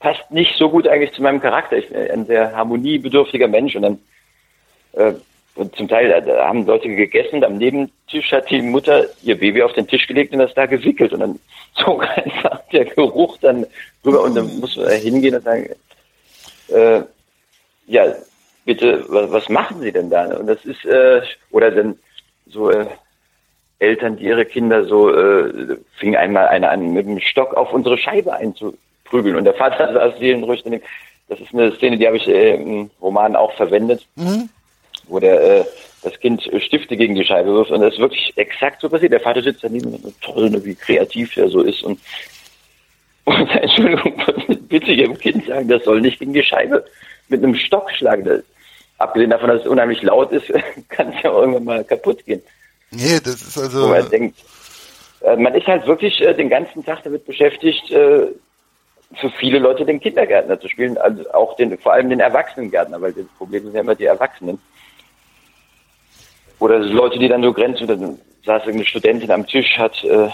[0.00, 1.76] passt nicht so gut eigentlich zu meinem Charakter.
[1.76, 3.98] Ich bin ein sehr harmoniebedürftiger Mensch und dann
[4.92, 5.14] äh,
[5.56, 9.72] und zum Teil da haben Leute gegessen, am Nebentisch hat die Mutter ihr Baby auf
[9.72, 11.12] den Tisch gelegt und das da gewickelt.
[11.12, 11.38] Und dann
[11.76, 13.66] zog einfach der Geruch dann
[14.04, 15.68] rüber und dann muss man hingehen und sagen,
[16.68, 17.02] äh,
[17.86, 18.14] ja,
[18.64, 20.24] bitte, was, machen Sie denn da?
[20.36, 21.98] Und das ist, äh, oder dann
[22.46, 22.86] so äh,
[23.84, 27.98] Eltern, die ihre Kinder so, äh, fing einmal einer an, mit dem Stock auf unsere
[27.98, 29.36] Scheibe einzuprügeln.
[29.36, 30.84] Und der Vater saß seelenruhig daneben.
[31.28, 34.06] Das ist eine Szene, die habe ich äh, im Roman auch verwendet.
[34.16, 34.48] Mhm
[35.08, 35.64] wo der äh,
[36.02, 39.12] das Kind Stifte gegen die Scheibe wirft und das ist wirklich exakt so passiert.
[39.12, 41.98] Der Vater sitzt daneben und toll, ne, wie kreativ er so ist und,
[43.24, 44.22] und Entschuldigung,
[44.68, 46.84] bitte Ihrem Kind sagen, das soll nicht gegen die Scheibe
[47.28, 48.24] mit einem Stock schlagen.
[48.24, 48.42] Das,
[48.98, 50.52] abgesehen davon, dass es unheimlich laut ist,
[50.88, 52.42] kann es ja irgendwann mal kaputt gehen.
[52.94, 53.88] Nee, das ist also.
[53.88, 54.38] Man denkt,
[55.20, 58.28] äh, man ist halt wirklich äh, den ganzen Tag damit beschäftigt, äh,
[59.16, 63.12] für viele Leute den Kindergärtner zu spielen, also auch den, vor allem den Erwachsenengärtner, weil
[63.12, 64.58] das Problem sind ja immer die Erwachsenen.
[66.58, 70.30] Oder Leute, die dann so grenzen, dann saß irgendeine Studentin am Tisch, hat äh,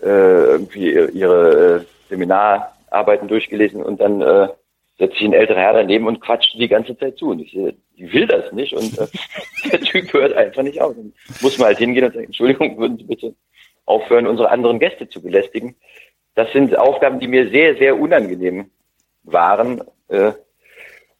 [0.00, 4.48] irgendwie ihre äh, Seminar Arbeiten durchgelesen und dann äh,
[4.98, 7.30] setzt sich ein älterer Herr daneben und quatscht die ganze Zeit zu.
[7.30, 9.06] Und ich die will das nicht und äh,
[9.70, 10.94] der Typ hört einfach nicht auf.
[10.94, 13.34] Dann muss man halt hingehen und sagen, Entschuldigung, würden Sie bitte
[13.84, 15.76] aufhören, unsere anderen Gäste zu belästigen.
[16.34, 18.70] Das sind Aufgaben, die mir sehr, sehr unangenehm
[19.22, 19.82] waren.
[20.08, 20.32] Äh,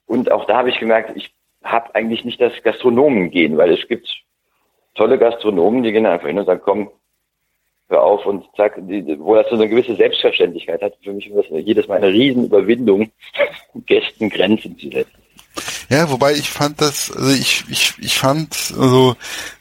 [0.06, 3.88] und auch da habe ich gemerkt, ich habe eigentlich nicht das Gastronomen gehen, weil es
[3.88, 4.22] gibt
[4.94, 6.90] tolle Gastronomen, die gehen einfach hin und sagen, komm,
[7.88, 10.94] hör auf und zack, die, wo das so eine gewisse Selbstverständlichkeit hat.
[11.02, 13.10] Für mich war das jedes Mal eine Riesenüberwindung,
[13.86, 15.22] Gästen Grenzen zu setzen.
[15.88, 19.16] Ja, wobei ich fand das, also ich, ich, ich fand, also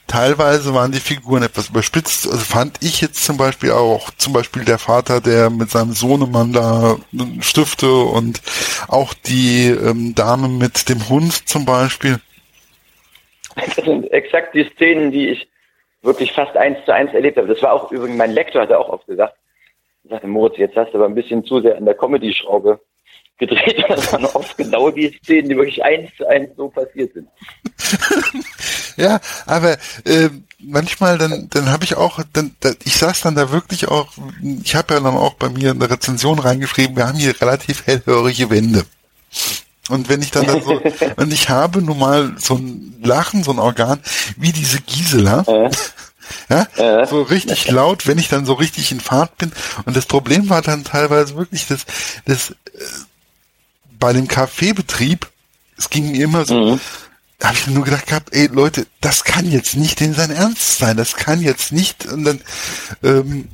[0.08, 2.26] teilweise waren die Figuren etwas überspitzt.
[2.26, 6.52] Also fand ich jetzt zum Beispiel auch, zum Beispiel der Vater, der mit seinem Sohnemann
[6.52, 6.98] da
[7.42, 8.42] Stifte und
[8.88, 12.20] auch die ähm, Dame mit dem Hund zum Beispiel.
[13.56, 15.48] Das sind exakt die Szenen, die ich
[16.06, 17.48] wirklich fast eins zu eins erlebt habe.
[17.48, 19.36] Das war auch übrigens, mein Lektor hat auch oft gesagt,
[20.06, 22.80] er sagte, Moritz, jetzt hast du aber ein bisschen zu sehr an der Comedy-Schraube
[23.38, 23.84] gedreht.
[23.90, 27.28] Das waren oft genau die Szenen, die wirklich eins zu eins so passiert sind.
[28.98, 29.74] ja, aber
[30.06, 34.14] äh, manchmal dann, dann habe ich auch, dann, da, ich saß dann da wirklich auch,
[34.64, 37.86] ich habe ja dann auch bei mir in der Rezension reingeschrieben, wir haben hier relativ
[37.86, 38.84] hellhörige Wände.
[39.90, 40.82] Und wenn ich dann, dann so,
[41.18, 44.00] und ich habe nun mal so ein Lachen, so ein Organ,
[44.38, 45.44] wie diese Gisela.
[45.48, 45.72] Äh.
[46.50, 47.06] Ja, äh.
[47.06, 49.52] so richtig laut, wenn ich dann so richtig in Fahrt bin.
[49.86, 51.86] Und das Problem war dann teilweise wirklich, dass,
[52.26, 52.56] dass äh,
[54.00, 55.30] bei dem Kaffeebetrieb,
[55.78, 56.80] es ging mir immer so, mhm.
[57.44, 60.98] habe ich nur gedacht gehabt, ey Leute, das kann jetzt nicht in sein Ernst sein,
[60.98, 62.08] das kann jetzt nicht.
[62.08, 62.42] Und dann,
[63.04, 63.48] ähm,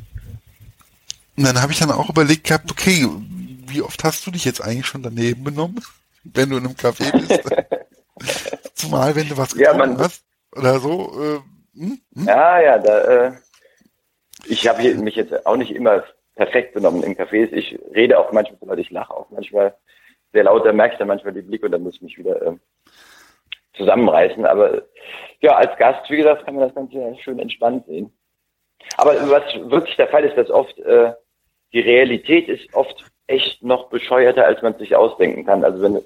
[1.36, 3.06] und dann habe ich dann auch überlegt gehabt, okay,
[3.68, 5.82] wie oft hast du dich jetzt eigentlich schon daneben benommen?
[6.24, 7.44] Wenn du in einem Café bist.
[8.76, 10.24] Zumal, wenn du was ja, man, hast
[10.56, 11.12] oder so.
[11.20, 12.02] Äh, hm?
[12.16, 12.28] Hm?
[12.28, 13.32] Ja, ja, da, äh,
[14.46, 16.04] ich habe mich jetzt auch nicht immer
[16.36, 17.52] perfekt benommen in Cafés.
[17.52, 19.76] Ich rede auch manchmal so laut, ich lache auch manchmal
[20.34, 22.42] sehr laut, da merke ich dann manchmal die Blicke und dann muss ich mich wieder
[22.42, 22.56] äh,
[23.74, 24.46] zusammenreißen.
[24.46, 24.84] Aber
[25.42, 28.12] ja, als Gast, wie gesagt, kann man das Ganze schön entspannt sehen.
[28.98, 31.14] Aber was wirklich der Fall ist, dass oft äh,
[31.74, 35.64] die Realität ist oft echt noch bescheuerter, als man sich ausdenken kann.
[35.64, 36.02] Also wenn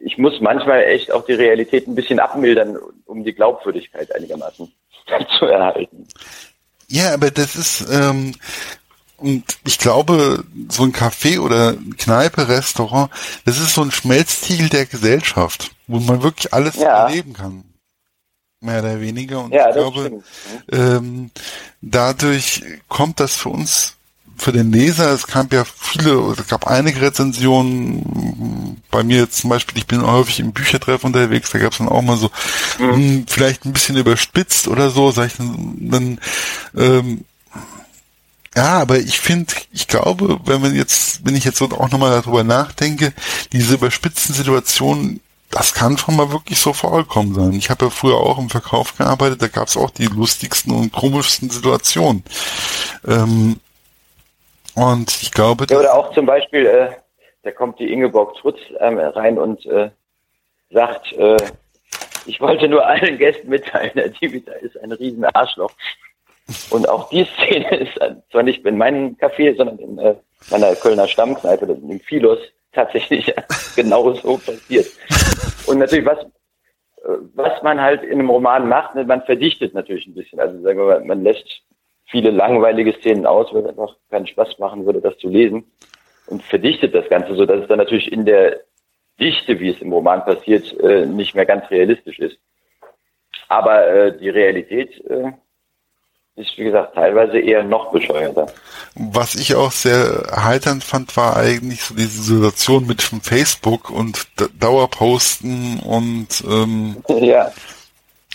[0.00, 4.70] ich muss manchmal echt auch die Realität ein bisschen abmildern, um die Glaubwürdigkeit einigermaßen
[5.38, 6.06] zu erhalten.
[6.88, 8.34] Ja, aber das ist ähm,
[9.16, 13.10] und ich glaube, so ein Café oder Kneipe, Restaurant,
[13.44, 17.06] das ist so ein Schmelztiegel der Gesellschaft, wo man wirklich alles ja.
[17.06, 17.64] erleben kann.
[18.60, 19.44] Mehr oder weniger.
[19.44, 20.22] Und ja, ich glaube,
[20.72, 21.30] ähm,
[21.80, 23.93] dadurch kommt das für uns
[24.36, 29.50] für den Leser, es gab ja viele, es gab einige Rezensionen, bei mir jetzt zum
[29.50, 32.30] Beispiel, ich bin häufig im Büchertreff unterwegs, da gab es dann auch mal so,
[32.78, 32.86] mhm.
[32.86, 36.18] mh, hm, vielleicht ein bisschen überspitzt oder so, sag ich dann,
[36.76, 37.24] ähm,
[38.56, 42.44] ja, aber ich finde, ich glaube, wenn man jetzt, wenn ich jetzt auch nochmal darüber
[42.44, 43.12] nachdenke,
[43.52, 45.20] diese überspitzten Situationen,
[45.50, 47.52] das kann schon mal wirklich so vorgekommen sein.
[47.52, 50.92] Ich habe ja früher auch im Verkauf gearbeitet, da gab es auch die lustigsten und
[50.92, 52.24] komischsten Situationen.
[53.06, 53.60] Ähm,
[54.74, 55.66] und ich glaube.
[55.70, 56.90] Ja, oder auch zum Beispiel, äh,
[57.42, 59.90] da kommt die Ingeborg Trutz ähm, rein und äh,
[60.70, 61.36] sagt, äh,
[62.26, 65.72] ich wollte nur allen Gästen mitteilen, der Divita ist ein riesen Arschloch.
[66.70, 67.98] Und auch die Szene ist
[68.30, 70.14] zwar nicht in meinem Café, sondern in äh,
[70.50, 72.38] meiner Kölner Stammkneipe, in Philos,
[72.72, 73.32] tatsächlich
[73.76, 74.86] genauso passiert.
[75.66, 80.06] Und natürlich, was, äh, was man halt in einem Roman macht, ne, man verdichtet natürlich
[80.06, 80.40] ein bisschen.
[80.40, 81.62] Also sagen wir mal, man lässt
[82.14, 85.64] viele langweilige Szenen aus, weil es einfach keinen Spaß machen würde, das zu lesen
[86.28, 88.60] und verdichtet das Ganze, so dass es dann natürlich in der
[89.18, 92.38] Dichte, wie es im Roman passiert, äh, nicht mehr ganz realistisch ist.
[93.48, 95.32] Aber äh, die Realität äh,
[96.36, 98.46] ist, wie gesagt, teilweise eher noch bescheuerter.
[98.94, 104.28] Was ich auch sehr heiternd fand, war eigentlich so diese Situation mit Facebook und
[104.60, 107.50] Dauerposten und ähm, ja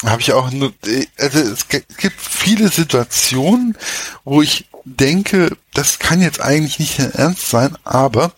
[0.05, 0.71] habe ich auch nur,
[1.17, 3.77] also es gibt viele Situationen,
[4.23, 8.31] wo ich denke, das kann jetzt eigentlich nicht ernst sein, aber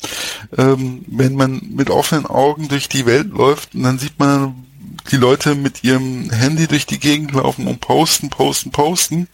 [0.58, 4.66] ähm, wenn man mit offenen Augen durch die Welt läuft dann sieht man
[5.12, 9.28] die Leute mit ihrem Handy durch die Gegend laufen und posten, posten, posten.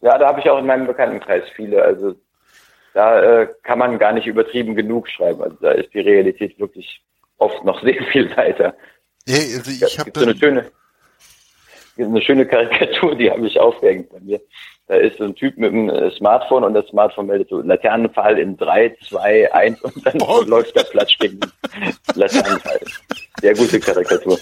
[0.00, 1.82] Ja, da habe ich auch in meinem Bekanntenkreis viele.
[1.82, 2.14] Also
[2.94, 5.42] da äh, kann man gar nicht übertrieben genug schreiben.
[5.42, 7.02] Also da ist die Realität wirklich
[7.38, 8.74] oft noch sehr viel weiter.
[9.26, 10.70] Ja, also ich habe so eine schöne,
[11.96, 14.40] eine schöne Karikatur, die habe ich aufgehängt bei mir.
[14.88, 18.38] Da ist so ein Typ mit einem äh, Smartphone und das Smartphone meldet so Laternenfall
[18.38, 20.42] in 3, 2, 1 und dann oh.
[20.46, 21.40] läuft der Platz gegen
[22.14, 22.80] Laternenfall.
[23.42, 24.38] Sehr gute Karikatur.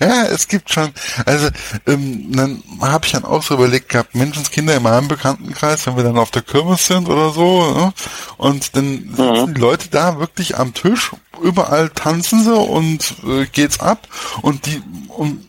[0.00, 0.90] Ja, es gibt schon,
[1.24, 1.48] also
[1.86, 6.02] ähm, dann habe ich dann auch so überlegt gehabt, Menschenskinder in meinem Bekanntenkreis, wenn wir
[6.02, 7.92] dann auf der Kirmes sind oder so, ne?
[8.36, 9.16] und dann mhm.
[9.16, 14.08] sitzen die Leute da wirklich am Tisch, überall tanzen sie und äh, geht's ab
[14.42, 15.48] und die und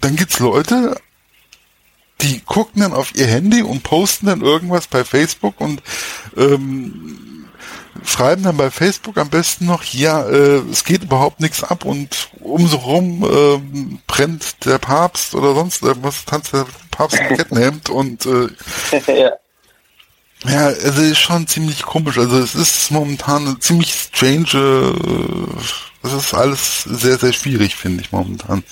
[0.00, 0.96] dann gibt's Leute,
[2.20, 5.82] die gucken dann auf ihr Handy und posten dann irgendwas bei Facebook und
[6.36, 7.43] ähm,
[8.04, 12.30] schreiben dann bei Facebook am besten noch, ja, äh, es geht überhaupt nichts ab und
[12.40, 17.90] um so rum äh, brennt der Papst oder sonst irgendwas, tanzt der Papst im Kettenhemd
[17.90, 18.48] und äh,
[19.20, 19.32] ja.
[20.44, 22.18] ja, also ist schon ziemlich komisch.
[22.18, 28.02] Also es ist momentan eine ziemlich strange, äh, es ist alles sehr, sehr schwierig, finde
[28.02, 28.64] ich momentan.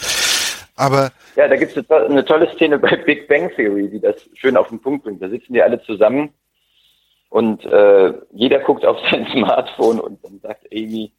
[0.76, 4.56] Aber ja, da gibt es eine tolle Szene bei Big Bang Theory, die das schön
[4.56, 5.22] auf den Punkt bringt.
[5.22, 6.30] Da sitzen die alle zusammen
[7.32, 11.10] und äh, jeder guckt auf sein Smartphone und dann sagt Amy,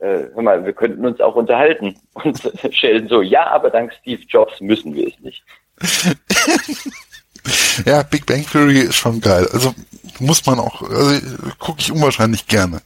[0.00, 1.94] äh, hör mal, wir könnten uns auch unterhalten.
[2.14, 2.40] Und
[2.72, 5.44] Sheldon so, ja, aber dank Steve Jobs müssen wir es nicht.
[7.86, 9.46] ja, Big Bang Theory ist schon geil.
[9.52, 9.72] Also
[10.18, 11.20] muss man auch, also
[11.60, 12.82] gucke ich unwahrscheinlich gerne.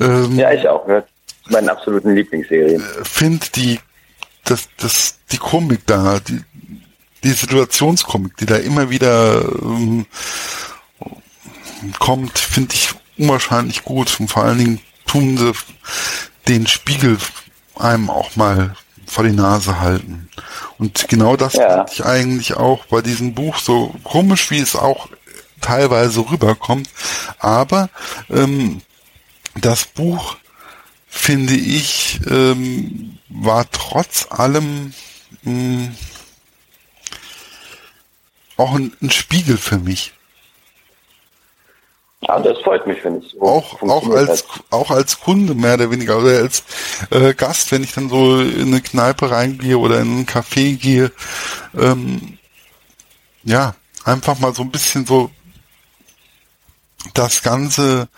[0.00, 0.86] Ähm, ja, ich auch.
[0.86, 1.04] Ne?
[1.50, 2.80] Meinen absoluten Lieblingsserien.
[3.02, 3.78] Find die
[4.44, 6.40] das, das, die Komik da, die,
[7.22, 10.06] die Situationskomik, die da immer wieder ähm,
[11.98, 14.18] kommt, finde ich unwahrscheinlich gut.
[14.20, 15.52] Und vor allen Dingen tun sie
[16.48, 17.18] den Spiegel
[17.76, 18.74] einem auch mal
[19.06, 20.28] vor die Nase halten.
[20.78, 21.68] Und genau das ja.
[21.68, 25.08] finde ich eigentlich auch bei diesem Buch so komisch, wie es auch
[25.60, 26.88] teilweise rüberkommt.
[27.38, 27.90] Aber
[28.30, 28.80] ähm,
[29.56, 30.36] das Buch
[31.08, 34.94] finde ich, ähm, war trotz allem
[35.42, 35.94] mh, hm,
[38.56, 40.12] auch ein, ein, Spiegel für mich.
[42.22, 44.62] Ja, das freut mich, wenn es so auch auch als hat.
[44.70, 46.64] auch als Kunde mehr oder weniger oder als
[47.10, 51.12] äh, Gast, wenn ich dann so in eine Kneipe reingehe oder in einen Café gehe,
[51.78, 52.38] ähm,
[53.42, 55.30] ja einfach mal so ein bisschen so
[57.14, 58.08] das ganze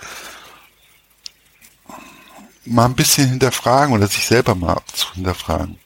[2.64, 5.78] mal ein bisschen hinterfragen oder sich selber mal zu hinterfragen.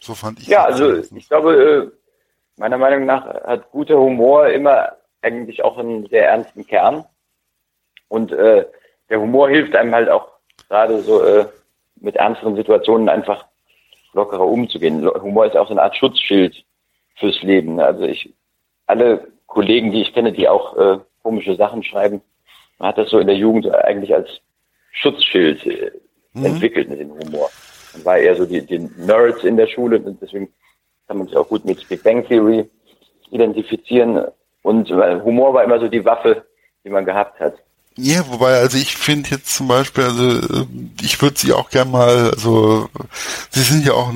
[0.00, 0.48] So fand ich.
[0.48, 1.90] Ja, also ich glaube, äh,
[2.56, 4.92] meiner Meinung nach hat guter Humor immer
[5.24, 7.04] eigentlich auch einen sehr ernsten Kern.
[8.08, 8.66] Und äh,
[9.08, 10.28] der Humor hilft einem halt auch
[10.68, 11.46] gerade so äh,
[11.96, 13.46] mit ernsteren Situationen einfach
[14.12, 15.04] lockerer umzugehen.
[15.06, 16.64] Humor ist auch so eine Art Schutzschild
[17.16, 17.80] fürs Leben.
[17.80, 18.32] Also ich,
[18.86, 22.22] alle Kollegen, die ich kenne, die auch äh, komische Sachen schreiben,
[22.78, 24.28] man hat das so in der Jugend eigentlich als
[24.92, 25.92] Schutzschild äh,
[26.32, 26.46] mhm.
[26.46, 27.50] entwickelt mit dem Humor.
[27.94, 30.52] Man war eher so die, die Nerds in der Schule und deswegen
[31.06, 32.68] kann man sich auch gut mit Big Bang Theory
[33.30, 34.26] identifizieren.
[34.64, 36.44] Und äh, Humor war immer so die Waffe,
[36.84, 37.54] die man gehabt hat.
[37.96, 40.66] Ja, wobei, also ich finde jetzt zum Beispiel, also äh,
[41.00, 42.88] ich würde sie auch gern mal, also
[43.50, 44.10] sie sind ja auch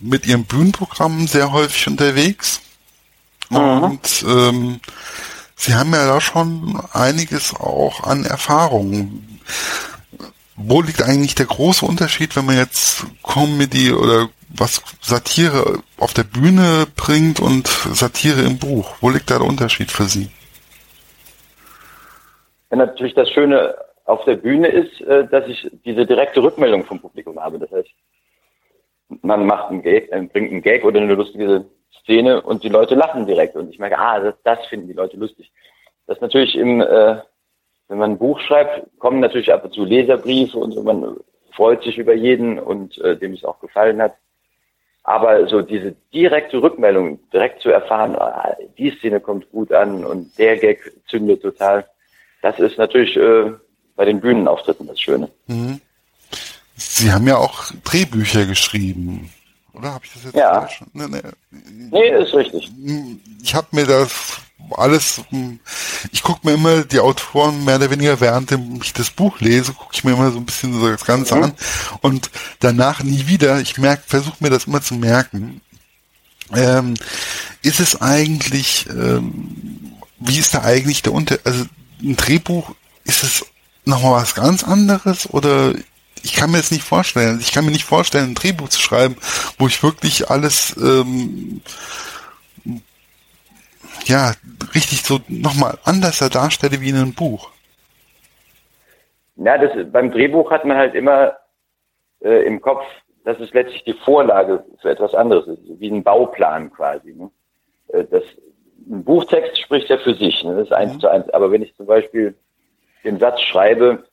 [0.00, 2.60] mit ihrem Bühnenprogramm sehr häufig unterwegs.
[3.50, 3.58] Mhm.
[3.58, 4.80] Und ähm,
[5.54, 9.22] sie haben ja da schon einiges auch an Erfahrung
[10.56, 16.24] wo liegt eigentlich der große Unterschied, wenn man jetzt Comedy oder was Satire auf der
[16.24, 18.96] Bühne bringt und Satire im Buch?
[19.00, 20.28] Wo liegt da der Unterschied für Sie?
[22.70, 27.00] Ja, natürlich das Schöne auf der Bühne ist, äh, dass ich diese direkte Rückmeldung vom
[27.00, 27.58] Publikum habe.
[27.58, 27.90] Das heißt,
[29.22, 31.66] man macht einen Gag, äh, bringt einen Gag oder eine lustige
[32.02, 35.16] Szene und die Leute lachen direkt und ich merke, ah, das, das finden die Leute
[35.16, 35.52] lustig.
[36.06, 37.20] Das ist natürlich im äh,
[37.92, 41.18] wenn man ein Buch schreibt, kommen natürlich ab und zu Leserbriefe und man
[41.54, 44.16] freut sich über jeden und äh, dem es auch gefallen hat.
[45.04, 50.36] Aber so diese direkte Rückmeldung, direkt zu erfahren, ah, die Szene kommt gut an und
[50.38, 51.84] der Gag zündet total,
[52.40, 53.52] das ist natürlich äh,
[53.96, 55.28] bei den Bühnenauftritten das Schöne.
[55.46, 55.80] Mhm.
[56.76, 59.30] Sie haben ja auch Drehbücher geschrieben,
[59.74, 59.94] oder?
[59.94, 60.68] Habe ich das jetzt ja.
[60.68, 60.88] Schon?
[60.92, 61.20] Nee, nee.
[61.90, 62.70] nee, ist richtig.
[63.42, 65.60] Ich habe mir das alles, hm,
[66.10, 68.50] ich gucke mir immer die Autoren mehr oder weniger, während
[68.82, 71.42] ich das Buch lese, gucke ich mir immer so ein bisschen so das Ganze mhm.
[71.44, 71.52] an
[72.00, 73.60] und danach nie wieder.
[73.60, 75.60] Ich merke, versuche mir das immer zu merken.
[76.54, 76.94] Ähm,
[77.62, 81.64] ist es eigentlich, ähm, wie ist da eigentlich der Unter, also
[82.02, 83.46] ein Drehbuch, ist es
[83.84, 85.74] nochmal was ganz anderes oder
[86.22, 87.40] ich kann mir das nicht vorstellen.
[87.40, 89.16] Ich kann mir nicht vorstellen, ein Drehbuch zu schreiben,
[89.58, 91.62] wo ich wirklich alles ähm,
[94.08, 94.32] ja,
[94.74, 97.50] richtig so nochmal anders darstelle wie in einem Buch.
[99.36, 101.36] Ja, das, beim Drehbuch hat man halt immer
[102.20, 102.84] äh, im Kopf,
[103.24, 107.14] dass es letztlich die Vorlage für etwas anderes ist, wie ein Bauplan quasi.
[107.14, 107.30] Ne?
[107.88, 108.24] Äh, das,
[108.88, 110.56] ein Buchtext spricht ja für sich, ne?
[110.56, 111.00] das ist eins mhm.
[111.00, 111.30] zu eins.
[111.30, 112.34] Aber wenn ich zum Beispiel
[113.04, 114.04] den Satz schreibe,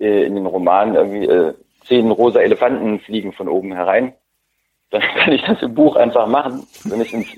[0.00, 1.54] äh, in den Roman irgendwie, äh,
[1.86, 4.14] zehn rosa Elefanten fliegen von oben herein.
[4.90, 6.66] Dann kann ich das im Buch einfach machen.
[6.84, 7.28] Wenn ich ins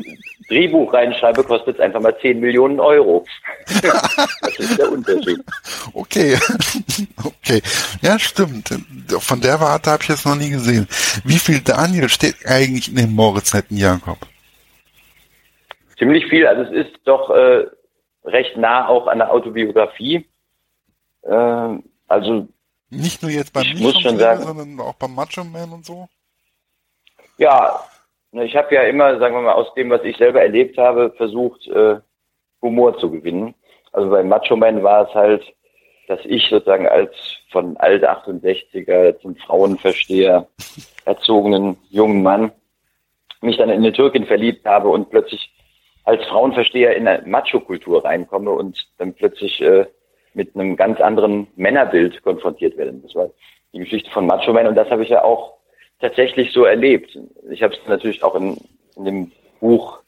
[0.48, 3.24] Drehbuch reinschreibe, kostet es einfach mal 10 Millionen Euro.
[3.83, 5.40] das ist der Unterschied.
[5.92, 6.37] Okay,
[7.24, 7.62] okay.
[8.02, 8.68] Ja, stimmt.
[9.18, 10.87] Von der Warte habe ich jetzt noch nie gesehen.
[11.24, 14.18] Wie viel Daniel steht eigentlich in dem Moritz Netten Jakob?
[15.98, 16.46] Ziemlich viel.
[16.46, 17.66] Also es ist doch äh,
[18.24, 20.26] recht nah auch an der Autobiografie.
[21.22, 21.78] Äh,
[22.09, 22.48] also
[22.90, 26.09] nicht nur jetzt beim ich muss schon sagen, sondern auch beim Macho Man und so.
[27.38, 27.80] Ja,
[28.42, 31.66] ich habe ja immer, sagen wir mal, aus dem, was ich selber erlebt habe, versucht,
[31.68, 31.96] äh,
[32.62, 33.54] Humor zu gewinnen.
[33.92, 35.44] Also bei Macho Man war es halt,
[36.08, 37.14] dass ich sozusagen als
[37.50, 40.48] von alt 68er zum Frauenversteher
[41.04, 42.52] erzogenen jungen Mann
[43.40, 45.52] mich dann in eine Türkin verliebt habe und plötzlich
[46.04, 49.86] als Frauenversteher in eine Macho-Kultur reinkomme und dann plötzlich äh,
[50.34, 52.92] mit einem ganz anderen Männerbild konfrontiert werde.
[52.94, 53.30] Das war
[53.72, 55.54] die Geschichte von Macho Man und das habe ich ja auch
[56.00, 57.18] tatsächlich so erlebt.
[57.50, 58.57] Ich habe es natürlich auch in,
[58.96, 60.00] in dem Buch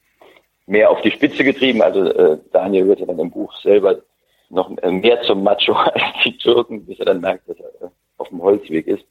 [0.66, 1.82] mehr auf die Spitze getrieben.
[1.82, 4.02] Also äh, Daniel wird ja dann im Buch selber
[4.50, 7.90] noch äh, mehr zum Macho als die Türken, bis er dann merkt, dass er äh,
[8.18, 9.04] auf dem Holzweg ist.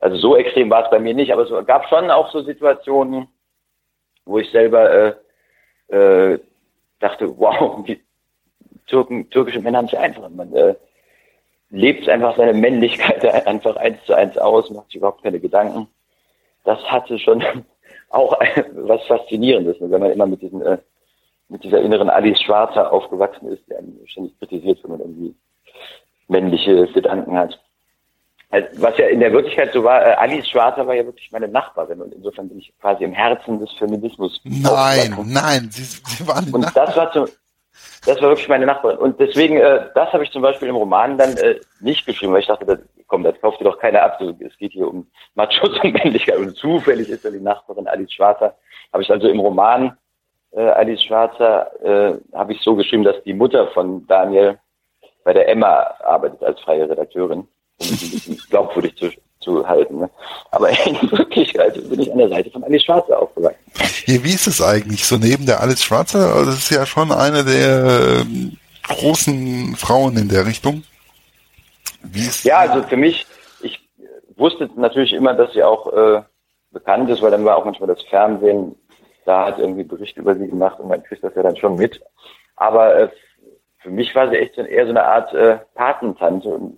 [0.00, 3.26] Also so extrem war es bei mir nicht, aber es gab schon auch so Situationen,
[4.24, 5.16] wo ich selber
[5.90, 6.38] äh, äh,
[7.00, 8.00] dachte, wow, die
[8.86, 10.28] Türken, türkische Männer haben es einfach.
[10.28, 10.74] Man äh,
[11.70, 15.88] lebt einfach seine Männlichkeit einfach eins zu eins aus, macht sich überhaupt keine Gedanken
[16.68, 17.42] das hatte schon
[18.10, 18.38] auch
[18.72, 20.78] was Faszinierendes, wenn man immer mit diesen äh,
[21.48, 25.34] mit dieser inneren Alice Schwarzer aufgewachsen ist, der ständig kritisiert, wenn man irgendwie
[26.28, 27.58] männliche Gedanken hat.
[28.50, 31.48] Also, was ja in der Wirklichkeit so war, äh, Alice Schwarzer war ja wirklich meine
[31.48, 34.40] Nachbarin und insofern bin ich quasi im Herzen des Feminismus.
[34.44, 37.28] Nein, nein, sie, sie waren die Und das war zum,
[38.04, 38.98] das war wirklich meine Nachbarin.
[38.98, 42.40] Und deswegen, äh, das habe ich zum Beispiel im Roman dann äh, nicht geschrieben, weil
[42.40, 44.20] ich dachte, das, komm, das kauft dir doch keiner ab.
[44.20, 46.36] Es geht hier um Machos und Männlichkeit.
[46.36, 48.54] Und zufällig ist dann die Nachbarin Alice Schwarzer.
[48.92, 49.96] Habe ich also im Roman
[50.52, 54.58] äh, Alice Schwarzer, äh, habe ich so geschrieben, dass die Mutter von Daniel
[55.24, 59.98] bei der Emma arbeitet als freie Redakteurin, um es ein bisschen glaubwürdig zu, zu halten.
[59.98, 60.10] Ne?
[60.50, 63.58] Aber in Wirklichkeit bin ich an der Seite von Alice Schwarzer aufgewachsen.
[64.06, 65.04] Ja, wie ist es eigentlich?
[65.04, 70.16] So neben der Alice Schwarzer, also das ist ja schon eine der ähm, großen Frauen
[70.16, 70.82] in der Richtung.
[72.42, 73.26] Ja, also für mich,
[73.60, 73.88] ich
[74.36, 76.22] wusste natürlich immer, dass sie auch äh,
[76.70, 78.76] bekannt ist, weil dann war auch manchmal das Fernsehen,
[79.24, 82.00] da hat irgendwie Bericht über sie gemacht und man kriegt das ja dann schon mit.
[82.56, 83.08] Aber äh,
[83.78, 86.48] für mich war sie echt so, eher so eine Art äh, Patentante.
[86.48, 86.76] Und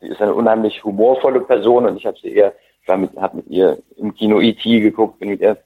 [0.00, 3.34] sie ist eine unheimlich humorvolle Person und ich habe sie eher, ich war mit, hab
[3.34, 4.80] mit ihr im Kino E.T.
[4.80, 5.56] geguckt, bin mit ihr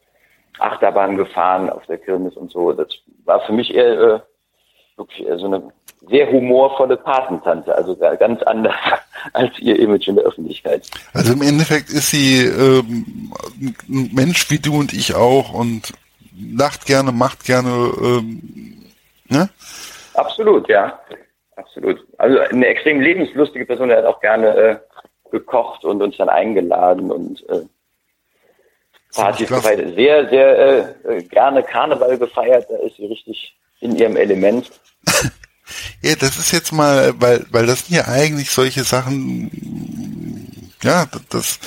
[0.59, 2.73] Achterbahn gefahren auf der Kirmes und so.
[2.73, 2.89] Das
[3.25, 4.21] war für mich eher äh,
[4.97, 5.73] wirklich eher so eine
[6.09, 8.75] sehr humorvolle Patentante, also ganz anders
[9.33, 10.89] als ihr Image in der Öffentlichkeit.
[11.15, 13.33] Also im Endeffekt ist sie ähm,
[13.89, 15.93] ein Mensch wie du und ich auch und
[16.57, 18.91] lacht gerne, macht gerne, ähm,
[19.29, 19.49] ne?
[20.15, 20.99] Absolut, ja.
[21.57, 22.05] Absolut.
[22.19, 24.77] Also eine extrem lebenslustige Person, der hat auch gerne äh,
[25.31, 27.63] gekocht und uns dann eingeladen und äh,
[29.15, 29.95] Partys gefeiert.
[29.95, 30.59] Sehr, sehr
[31.05, 34.71] äh, äh, gerne Karneval gefeiert, da ist sie richtig in ihrem Element.
[36.03, 39.51] Ja, das ist jetzt mal, weil, weil das sind ja eigentlich solche Sachen,
[40.83, 41.61] ja, das,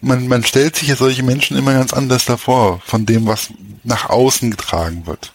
[0.00, 3.50] man, man stellt sich ja solche Menschen immer ganz anders davor, von dem, was
[3.82, 5.32] nach außen getragen wird.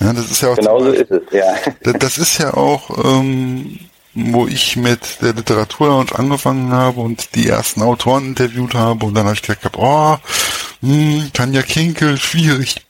[0.00, 0.56] Ja, das ist ja auch.
[0.56, 1.54] Genau so ist es, ja.
[1.82, 3.78] Das, das ist ja auch, ähm,
[4.14, 9.26] wo ich mit der Literatur angefangen habe und die ersten Autoren interviewt habe und dann
[9.26, 10.16] habe ich gesagt, oh,
[10.80, 12.84] hm, Tanja Kinkel, schwierig.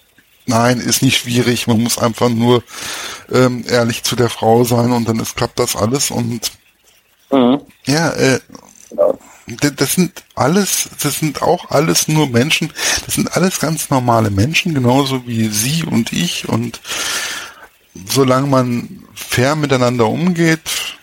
[0.46, 1.66] Nein, ist nicht schwierig.
[1.66, 2.62] Man muss einfach nur
[3.33, 6.11] ähm, ehrlich zu der Frau sein und dann ist, klappt das alles.
[6.11, 6.52] Und
[7.30, 7.61] mhm.
[7.87, 8.40] ja, äh,
[8.90, 9.18] genau.
[9.46, 12.72] das sind alles, das sind auch alles nur Menschen.
[13.07, 16.48] Das sind alles ganz normale Menschen, genauso wie Sie und ich.
[16.48, 16.80] Und
[18.07, 20.98] solange man fair miteinander umgeht,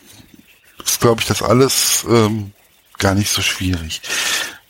[0.86, 2.52] ist, glaube ich, das alles ähm,
[3.00, 4.02] gar nicht so schwierig.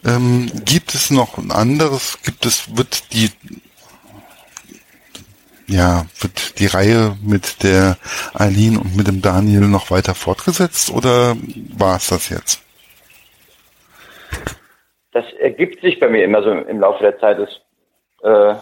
[0.06, 2.18] Ähm, gibt es noch ein anderes?
[2.24, 3.30] Gibt es, wird die
[5.72, 7.98] ja, wird die Reihe mit der
[8.34, 11.36] Eileen und mit dem Daniel noch weiter fortgesetzt oder
[11.78, 12.62] war es das jetzt?
[15.14, 17.40] Das ergibt sich bei mir immer so im Laufe der Zeit.
[17.40, 17.50] Das,
[18.24, 18.60] äh,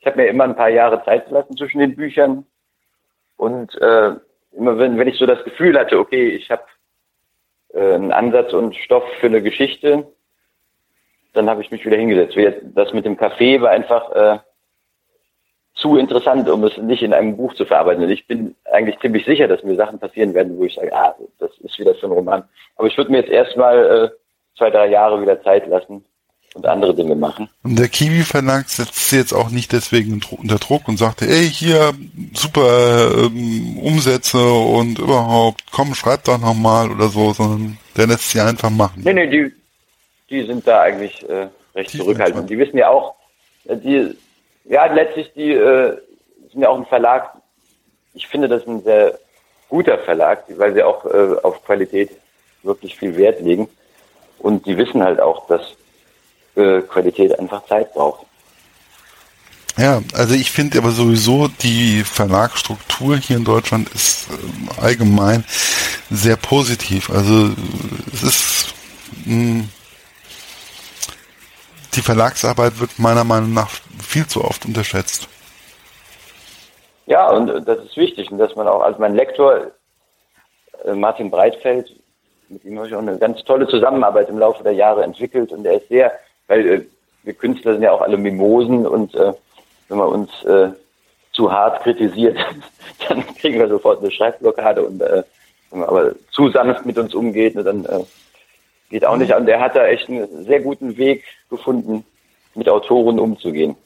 [0.00, 2.46] ich habe mir immer ein paar Jahre Zeit gelassen zwischen den Büchern
[3.36, 4.12] und äh,
[4.52, 6.64] immer wenn, wenn ich so das Gefühl hatte, okay, ich habe
[7.74, 10.06] äh, einen Ansatz und Stoff für eine Geschichte,
[11.34, 12.36] dann habe ich mich wieder hingesetzt.
[12.74, 14.38] Das mit dem Café war einfach äh,
[15.76, 18.02] zu interessant, um es nicht in einem Buch zu verarbeiten.
[18.02, 21.14] Und ich bin eigentlich ziemlich sicher, dass mir Sachen passieren werden, wo ich sage, ah,
[21.38, 22.44] das ist wieder für ein Roman.
[22.76, 24.12] Aber ich würde mir jetzt erstmal
[24.56, 26.04] zwei, drei Jahre wieder Zeit lassen
[26.54, 27.48] und andere Dinge machen.
[27.62, 31.92] Und der Kiwi Verlag setzt jetzt auch nicht deswegen unter Druck und sagte, ey, hier
[32.32, 38.40] super ähm, Umsätze und überhaupt, komm, schreib doch nochmal oder so, sondern der lässt sie
[38.40, 39.02] einfach machen.
[39.04, 39.52] Nee, nee, die,
[40.30, 42.48] die sind da eigentlich äh, recht die zurückhaltend.
[42.48, 43.16] Die wissen ja auch,
[43.66, 44.16] äh, die,
[44.68, 45.96] ja, letztlich, die äh,
[46.50, 47.32] sind ja auch ein Verlag,
[48.14, 49.18] ich finde das ein sehr
[49.68, 52.10] guter Verlag, weil sie auch äh, auf Qualität
[52.62, 53.68] wirklich viel Wert legen.
[54.38, 55.62] Und die wissen halt auch, dass
[56.56, 58.26] äh, Qualität einfach Zeit braucht.
[59.78, 65.44] Ja, also ich finde aber sowieso die Verlagsstruktur hier in Deutschland ist äh, allgemein
[66.10, 67.10] sehr positiv.
[67.10, 67.50] Also
[68.12, 68.74] es ist
[69.26, 69.68] mh, hm,
[71.94, 73.70] die Verlagsarbeit wird meiner Meinung nach
[74.02, 75.28] viel zu oft unterschätzt.
[77.06, 79.70] Ja, und das ist wichtig, und dass man auch, als mein Lektor
[80.84, 81.94] äh, Martin Breitfeld,
[82.48, 85.64] mit ihm habe ich auch eine ganz tolle Zusammenarbeit im Laufe der Jahre entwickelt und
[85.66, 86.12] er ist sehr
[86.46, 86.82] weil äh,
[87.24, 89.32] wir Künstler sind ja auch alle Mimosen und äh,
[89.88, 90.68] wenn man uns äh,
[91.32, 92.38] zu hart kritisiert,
[93.08, 97.54] dann kriegen wir sofort eine Schreibblockade und wenn man aber zu sanft mit uns umgeht,
[97.56, 97.86] ne, dann
[98.88, 99.44] geht auch nicht an.
[99.44, 102.04] Der hat da echt einen sehr guten Weg gefunden,
[102.54, 103.76] mit Autoren umzugehen.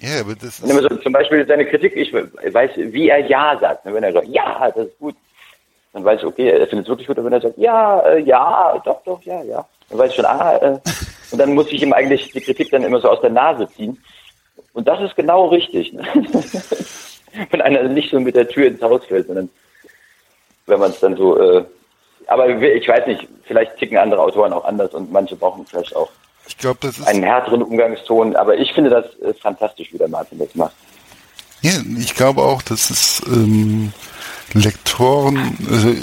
[0.00, 3.84] Ja, aber das ist so, zum Beispiel seine Kritik, ich weiß, wie er Ja sagt.
[3.84, 5.14] Ne, wenn er sagt, ja, das ist gut,
[5.92, 8.20] dann weiß ich, okay, er findet es wirklich gut, aber wenn er sagt, ja, äh,
[8.20, 10.78] ja, doch, doch, ja, ja, dann weiß ich schon, ah, äh,
[11.32, 14.02] und dann muss ich ihm eigentlich die Kritik dann immer so aus der Nase ziehen.
[14.72, 15.92] Und das ist genau richtig.
[15.92, 16.02] Ne?
[17.50, 19.50] wenn einer nicht so mit der Tür ins Haus fällt, sondern
[20.66, 21.64] wenn man es dann so, äh,
[22.26, 26.10] aber ich weiß nicht, vielleicht ticken andere Autoren auch anders und manche brauchen vielleicht auch
[26.50, 30.08] ich glaub, das ist einen härteren Umgangston, aber ich finde das äh, fantastisch, wie der
[30.08, 30.74] Martin das macht.
[31.62, 33.92] Ja, ich glaube auch, dass es ähm,
[34.52, 35.94] Lektoren, also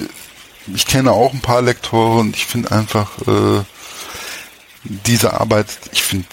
[0.74, 3.64] ich kenne auch ein paar Lektoren und ich finde einfach, äh,
[4.84, 6.28] diese Arbeit, ich finde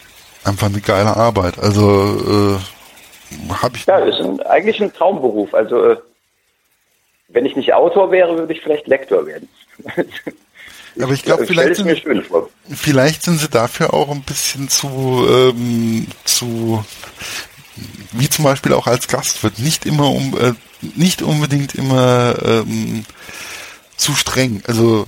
[0.45, 1.59] einfach eine geile Arbeit.
[1.59, 3.87] Also äh, habe ich.
[3.87, 5.55] Ja, ist ein, eigentlich ein Traumberuf.
[5.55, 5.97] Also äh,
[7.29, 9.49] wenn ich nicht Autor wäre, würde ich vielleicht Lektor werden.
[11.01, 12.03] Aber ich glaube, vielleicht, sind,
[12.69, 16.85] vielleicht sind sie dafür auch ein bisschen zu, ähm, zu,
[18.13, 20.53] wie zum Beispiel auch als Gastwirt, nicht immer um, äh,
[20.97, 23.05] nicht unbedingt immer ähm,
[23.97, 25.07] zu streng, also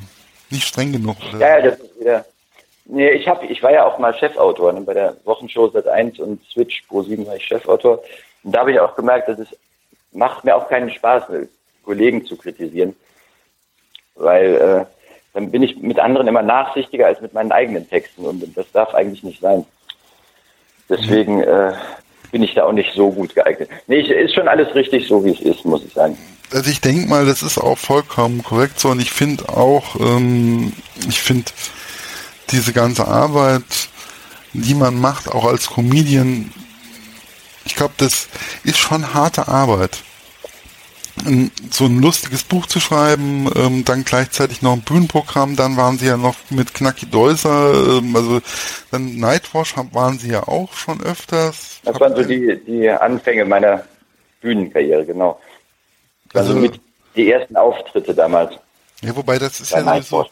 [0.50, 1.16] nicht streng genug.
[1.38, 2.24] Ja, ja, das ist wieder,
[2.88, 6.20] Nee, ich hab, ich war ja auch mal Chefautor ne, bei der Wochenshow Sat 1
[6.20, 8.02] und Switch Pro 7 war ich Chefautor.
[8.44, 9.48] Und da habe ich auch gemerkt, dass es
[10.12, 11.24] macht mir auch keinen Spaß,
[11.84, 12.94] Kollegen zu kritisieren.
[14.14, 14.95] Weil äh,
[15.36, 18.94] dann bin ich mit anderen immer nachsichtiger als mit meinen eigenen Texten und das darf
[18.94, 19.66] eigentlich nicht sein.
[20.88, 21.74] Deswegen äh,
[22.32, 23.68] bin ich da auch nicht so gut geeignet.
[23.86, 26.16] Nee, ist schon alles richtig so, wie es ist, muss ich sagen.
[26.54, 30.72] Also ich denke mal, das ist auch vollkommen korrekt so und ich finde auch, ähm,
[31.06, 31.52] ich finde
[32.50, 33.90] diese ganze Arbeit,
[34.54, 36.50] die man macht, auch als Comedian,
[37.66, 38.28] ich glaube, das
[38.64, 39.98] ist schon harte Arbeit.
[41.70, 46.06] So ein lustiges Buch zu schreiben, ähm, dann gleichzeitig noch ein Bühnenprogramm, dann waren sie
[46.06, 48.40] ja noch mit Knacki Deuser, ähm, also
[48.90, 51.80] dann Nightwash waren sie ja auch schon öfters.
[51.84, 53.84] Das waren so die, die Anfänge meiner
[54.42, 55.40] Bühnenkarriere, genau.
[56.34, 56.80] Also, also mit
[57.16, 58.52] die ersten Auftritte damals.
[59.02, 60.26] Ja, wobei das ist ja sowieso,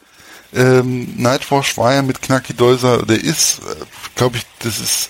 [0.53, 5.09] ähm, Nightwash war ja mit Knacki Deuser, der ist, äh, glaube ich, das ist.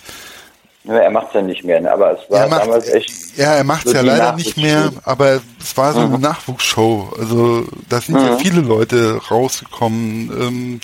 [0.86, 1.92] Ja, er macht es ja nicht mehr, ne?
[1.92, 3.38] aber es war macht, damals echt.
[3.38, 6.14] Ja, er macht es so ja leider nicht mehr, aber es war so mhm.
[6.14, 7.14] eine Nachwuchsshow.
[7.18, 8.26] Also da sind mhm.
[8.26, 10.82] ja viele Leute rausgekommen, ähm,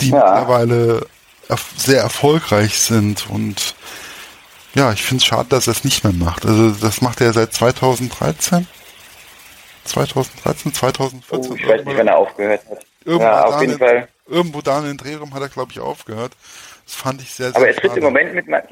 [0.00, 0.16] die ja.
[0.16, 1.06] mittlerweile
[1.76, 3.74] sehr erfolgreich sind und
[4.74, 6.44] ja, ich finde es schade, dass er es nicht mehr macht.
[6.44, 8.66] Also das macht er seit 2013.
[9.84, 11.52] 2013, 2014.
[11.52, 12.84] Oh, ich weiß nicht, wann er aufgehört hat.
[13.04, 14.08] Irgendwo, ja, auf jeden in, Fall.
[14.26, 16.32] irgendwo da in den Drehraum hat er, glaube ich, aufgehört.
[16.84, 17.98] Das fand ich sehr, sehr Aber er tritt schade.
[17.98, 18.62] im Moment mit, mein,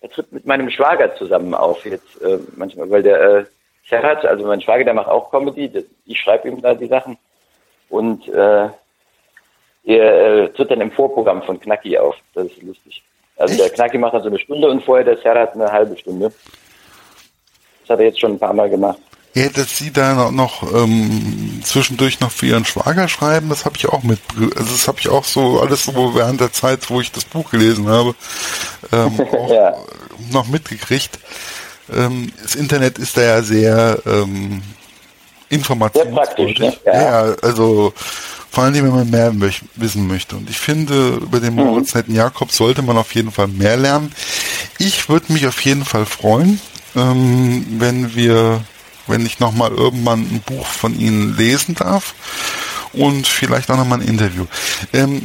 [0.00, 3.44] er tritt mit meinem Schwager zusammen auf, jetzt äh, manchmal, weil der äh,
[3.88, 7.18] Serhat, also mein Schwager, der macht auch Comedy, das, ich schreibe ihm da die Sachen
[7.88, 8.68] und äh,
[9.86, 12.16] er äh, tritt dann im Vorprogramm von Knacki auf.
[12.34, 13.02] Das ist lustig.
[13.36, 13.64] Also Echt?
[13.64, 16.32] der Knacki macht dann so eine Stunde und vorher der Serhat eine halbe Stunde.
[17.80, 18.98] Das hat er jetzt schon ein paar Mal gemacht.
[19.34, 23.88] Ja, dass sie da noch ähm, zwischendurch noch für ihren Schwager schreiben, das habe ich
[23.88, 24.20] auch mit,
[24.56, 27.50] also das habe ich auch so alles so während der Zeit, wo ich das Buch
[27.50, 28.14] gelesen habe,
[28.92, 29.74] ähm, auch ja.
[30.30, 31.18] noch mitgekriegt.
[31.92, 34.62] Ähm, das Internet ist da ja sehr ähm,
[35.48, 36.58] informationsfreudig.
[36.60, 36.76] Ne?
[36.86, 37.02] Ja.
[37.26, 37.34] ja.
[37.42, 37.92] also
[38.54, 39.32] vor allem, wenn man mehr
[39.74, 40.36] wissen möchte.
[40.36, 41.64] Und ich finde, über den mhm.
[41.64, 42.14] Moritz mhm.
[42.14, 44.12] Jakob sollte man auf jeden Fall mehr lernen.
[44.78, 46.60] Ich würde mich auf jeden Fall freuen,
[46.94, 48.62] ähm, wenn wir
[49.06, 52.14] wenn ich nochmal irgendwann ein Buch von Ihnen lesen darf
[52.92, 54.46] und vielleicht auch nochmal ein Interview.
[54.92, 55.22] Ähm,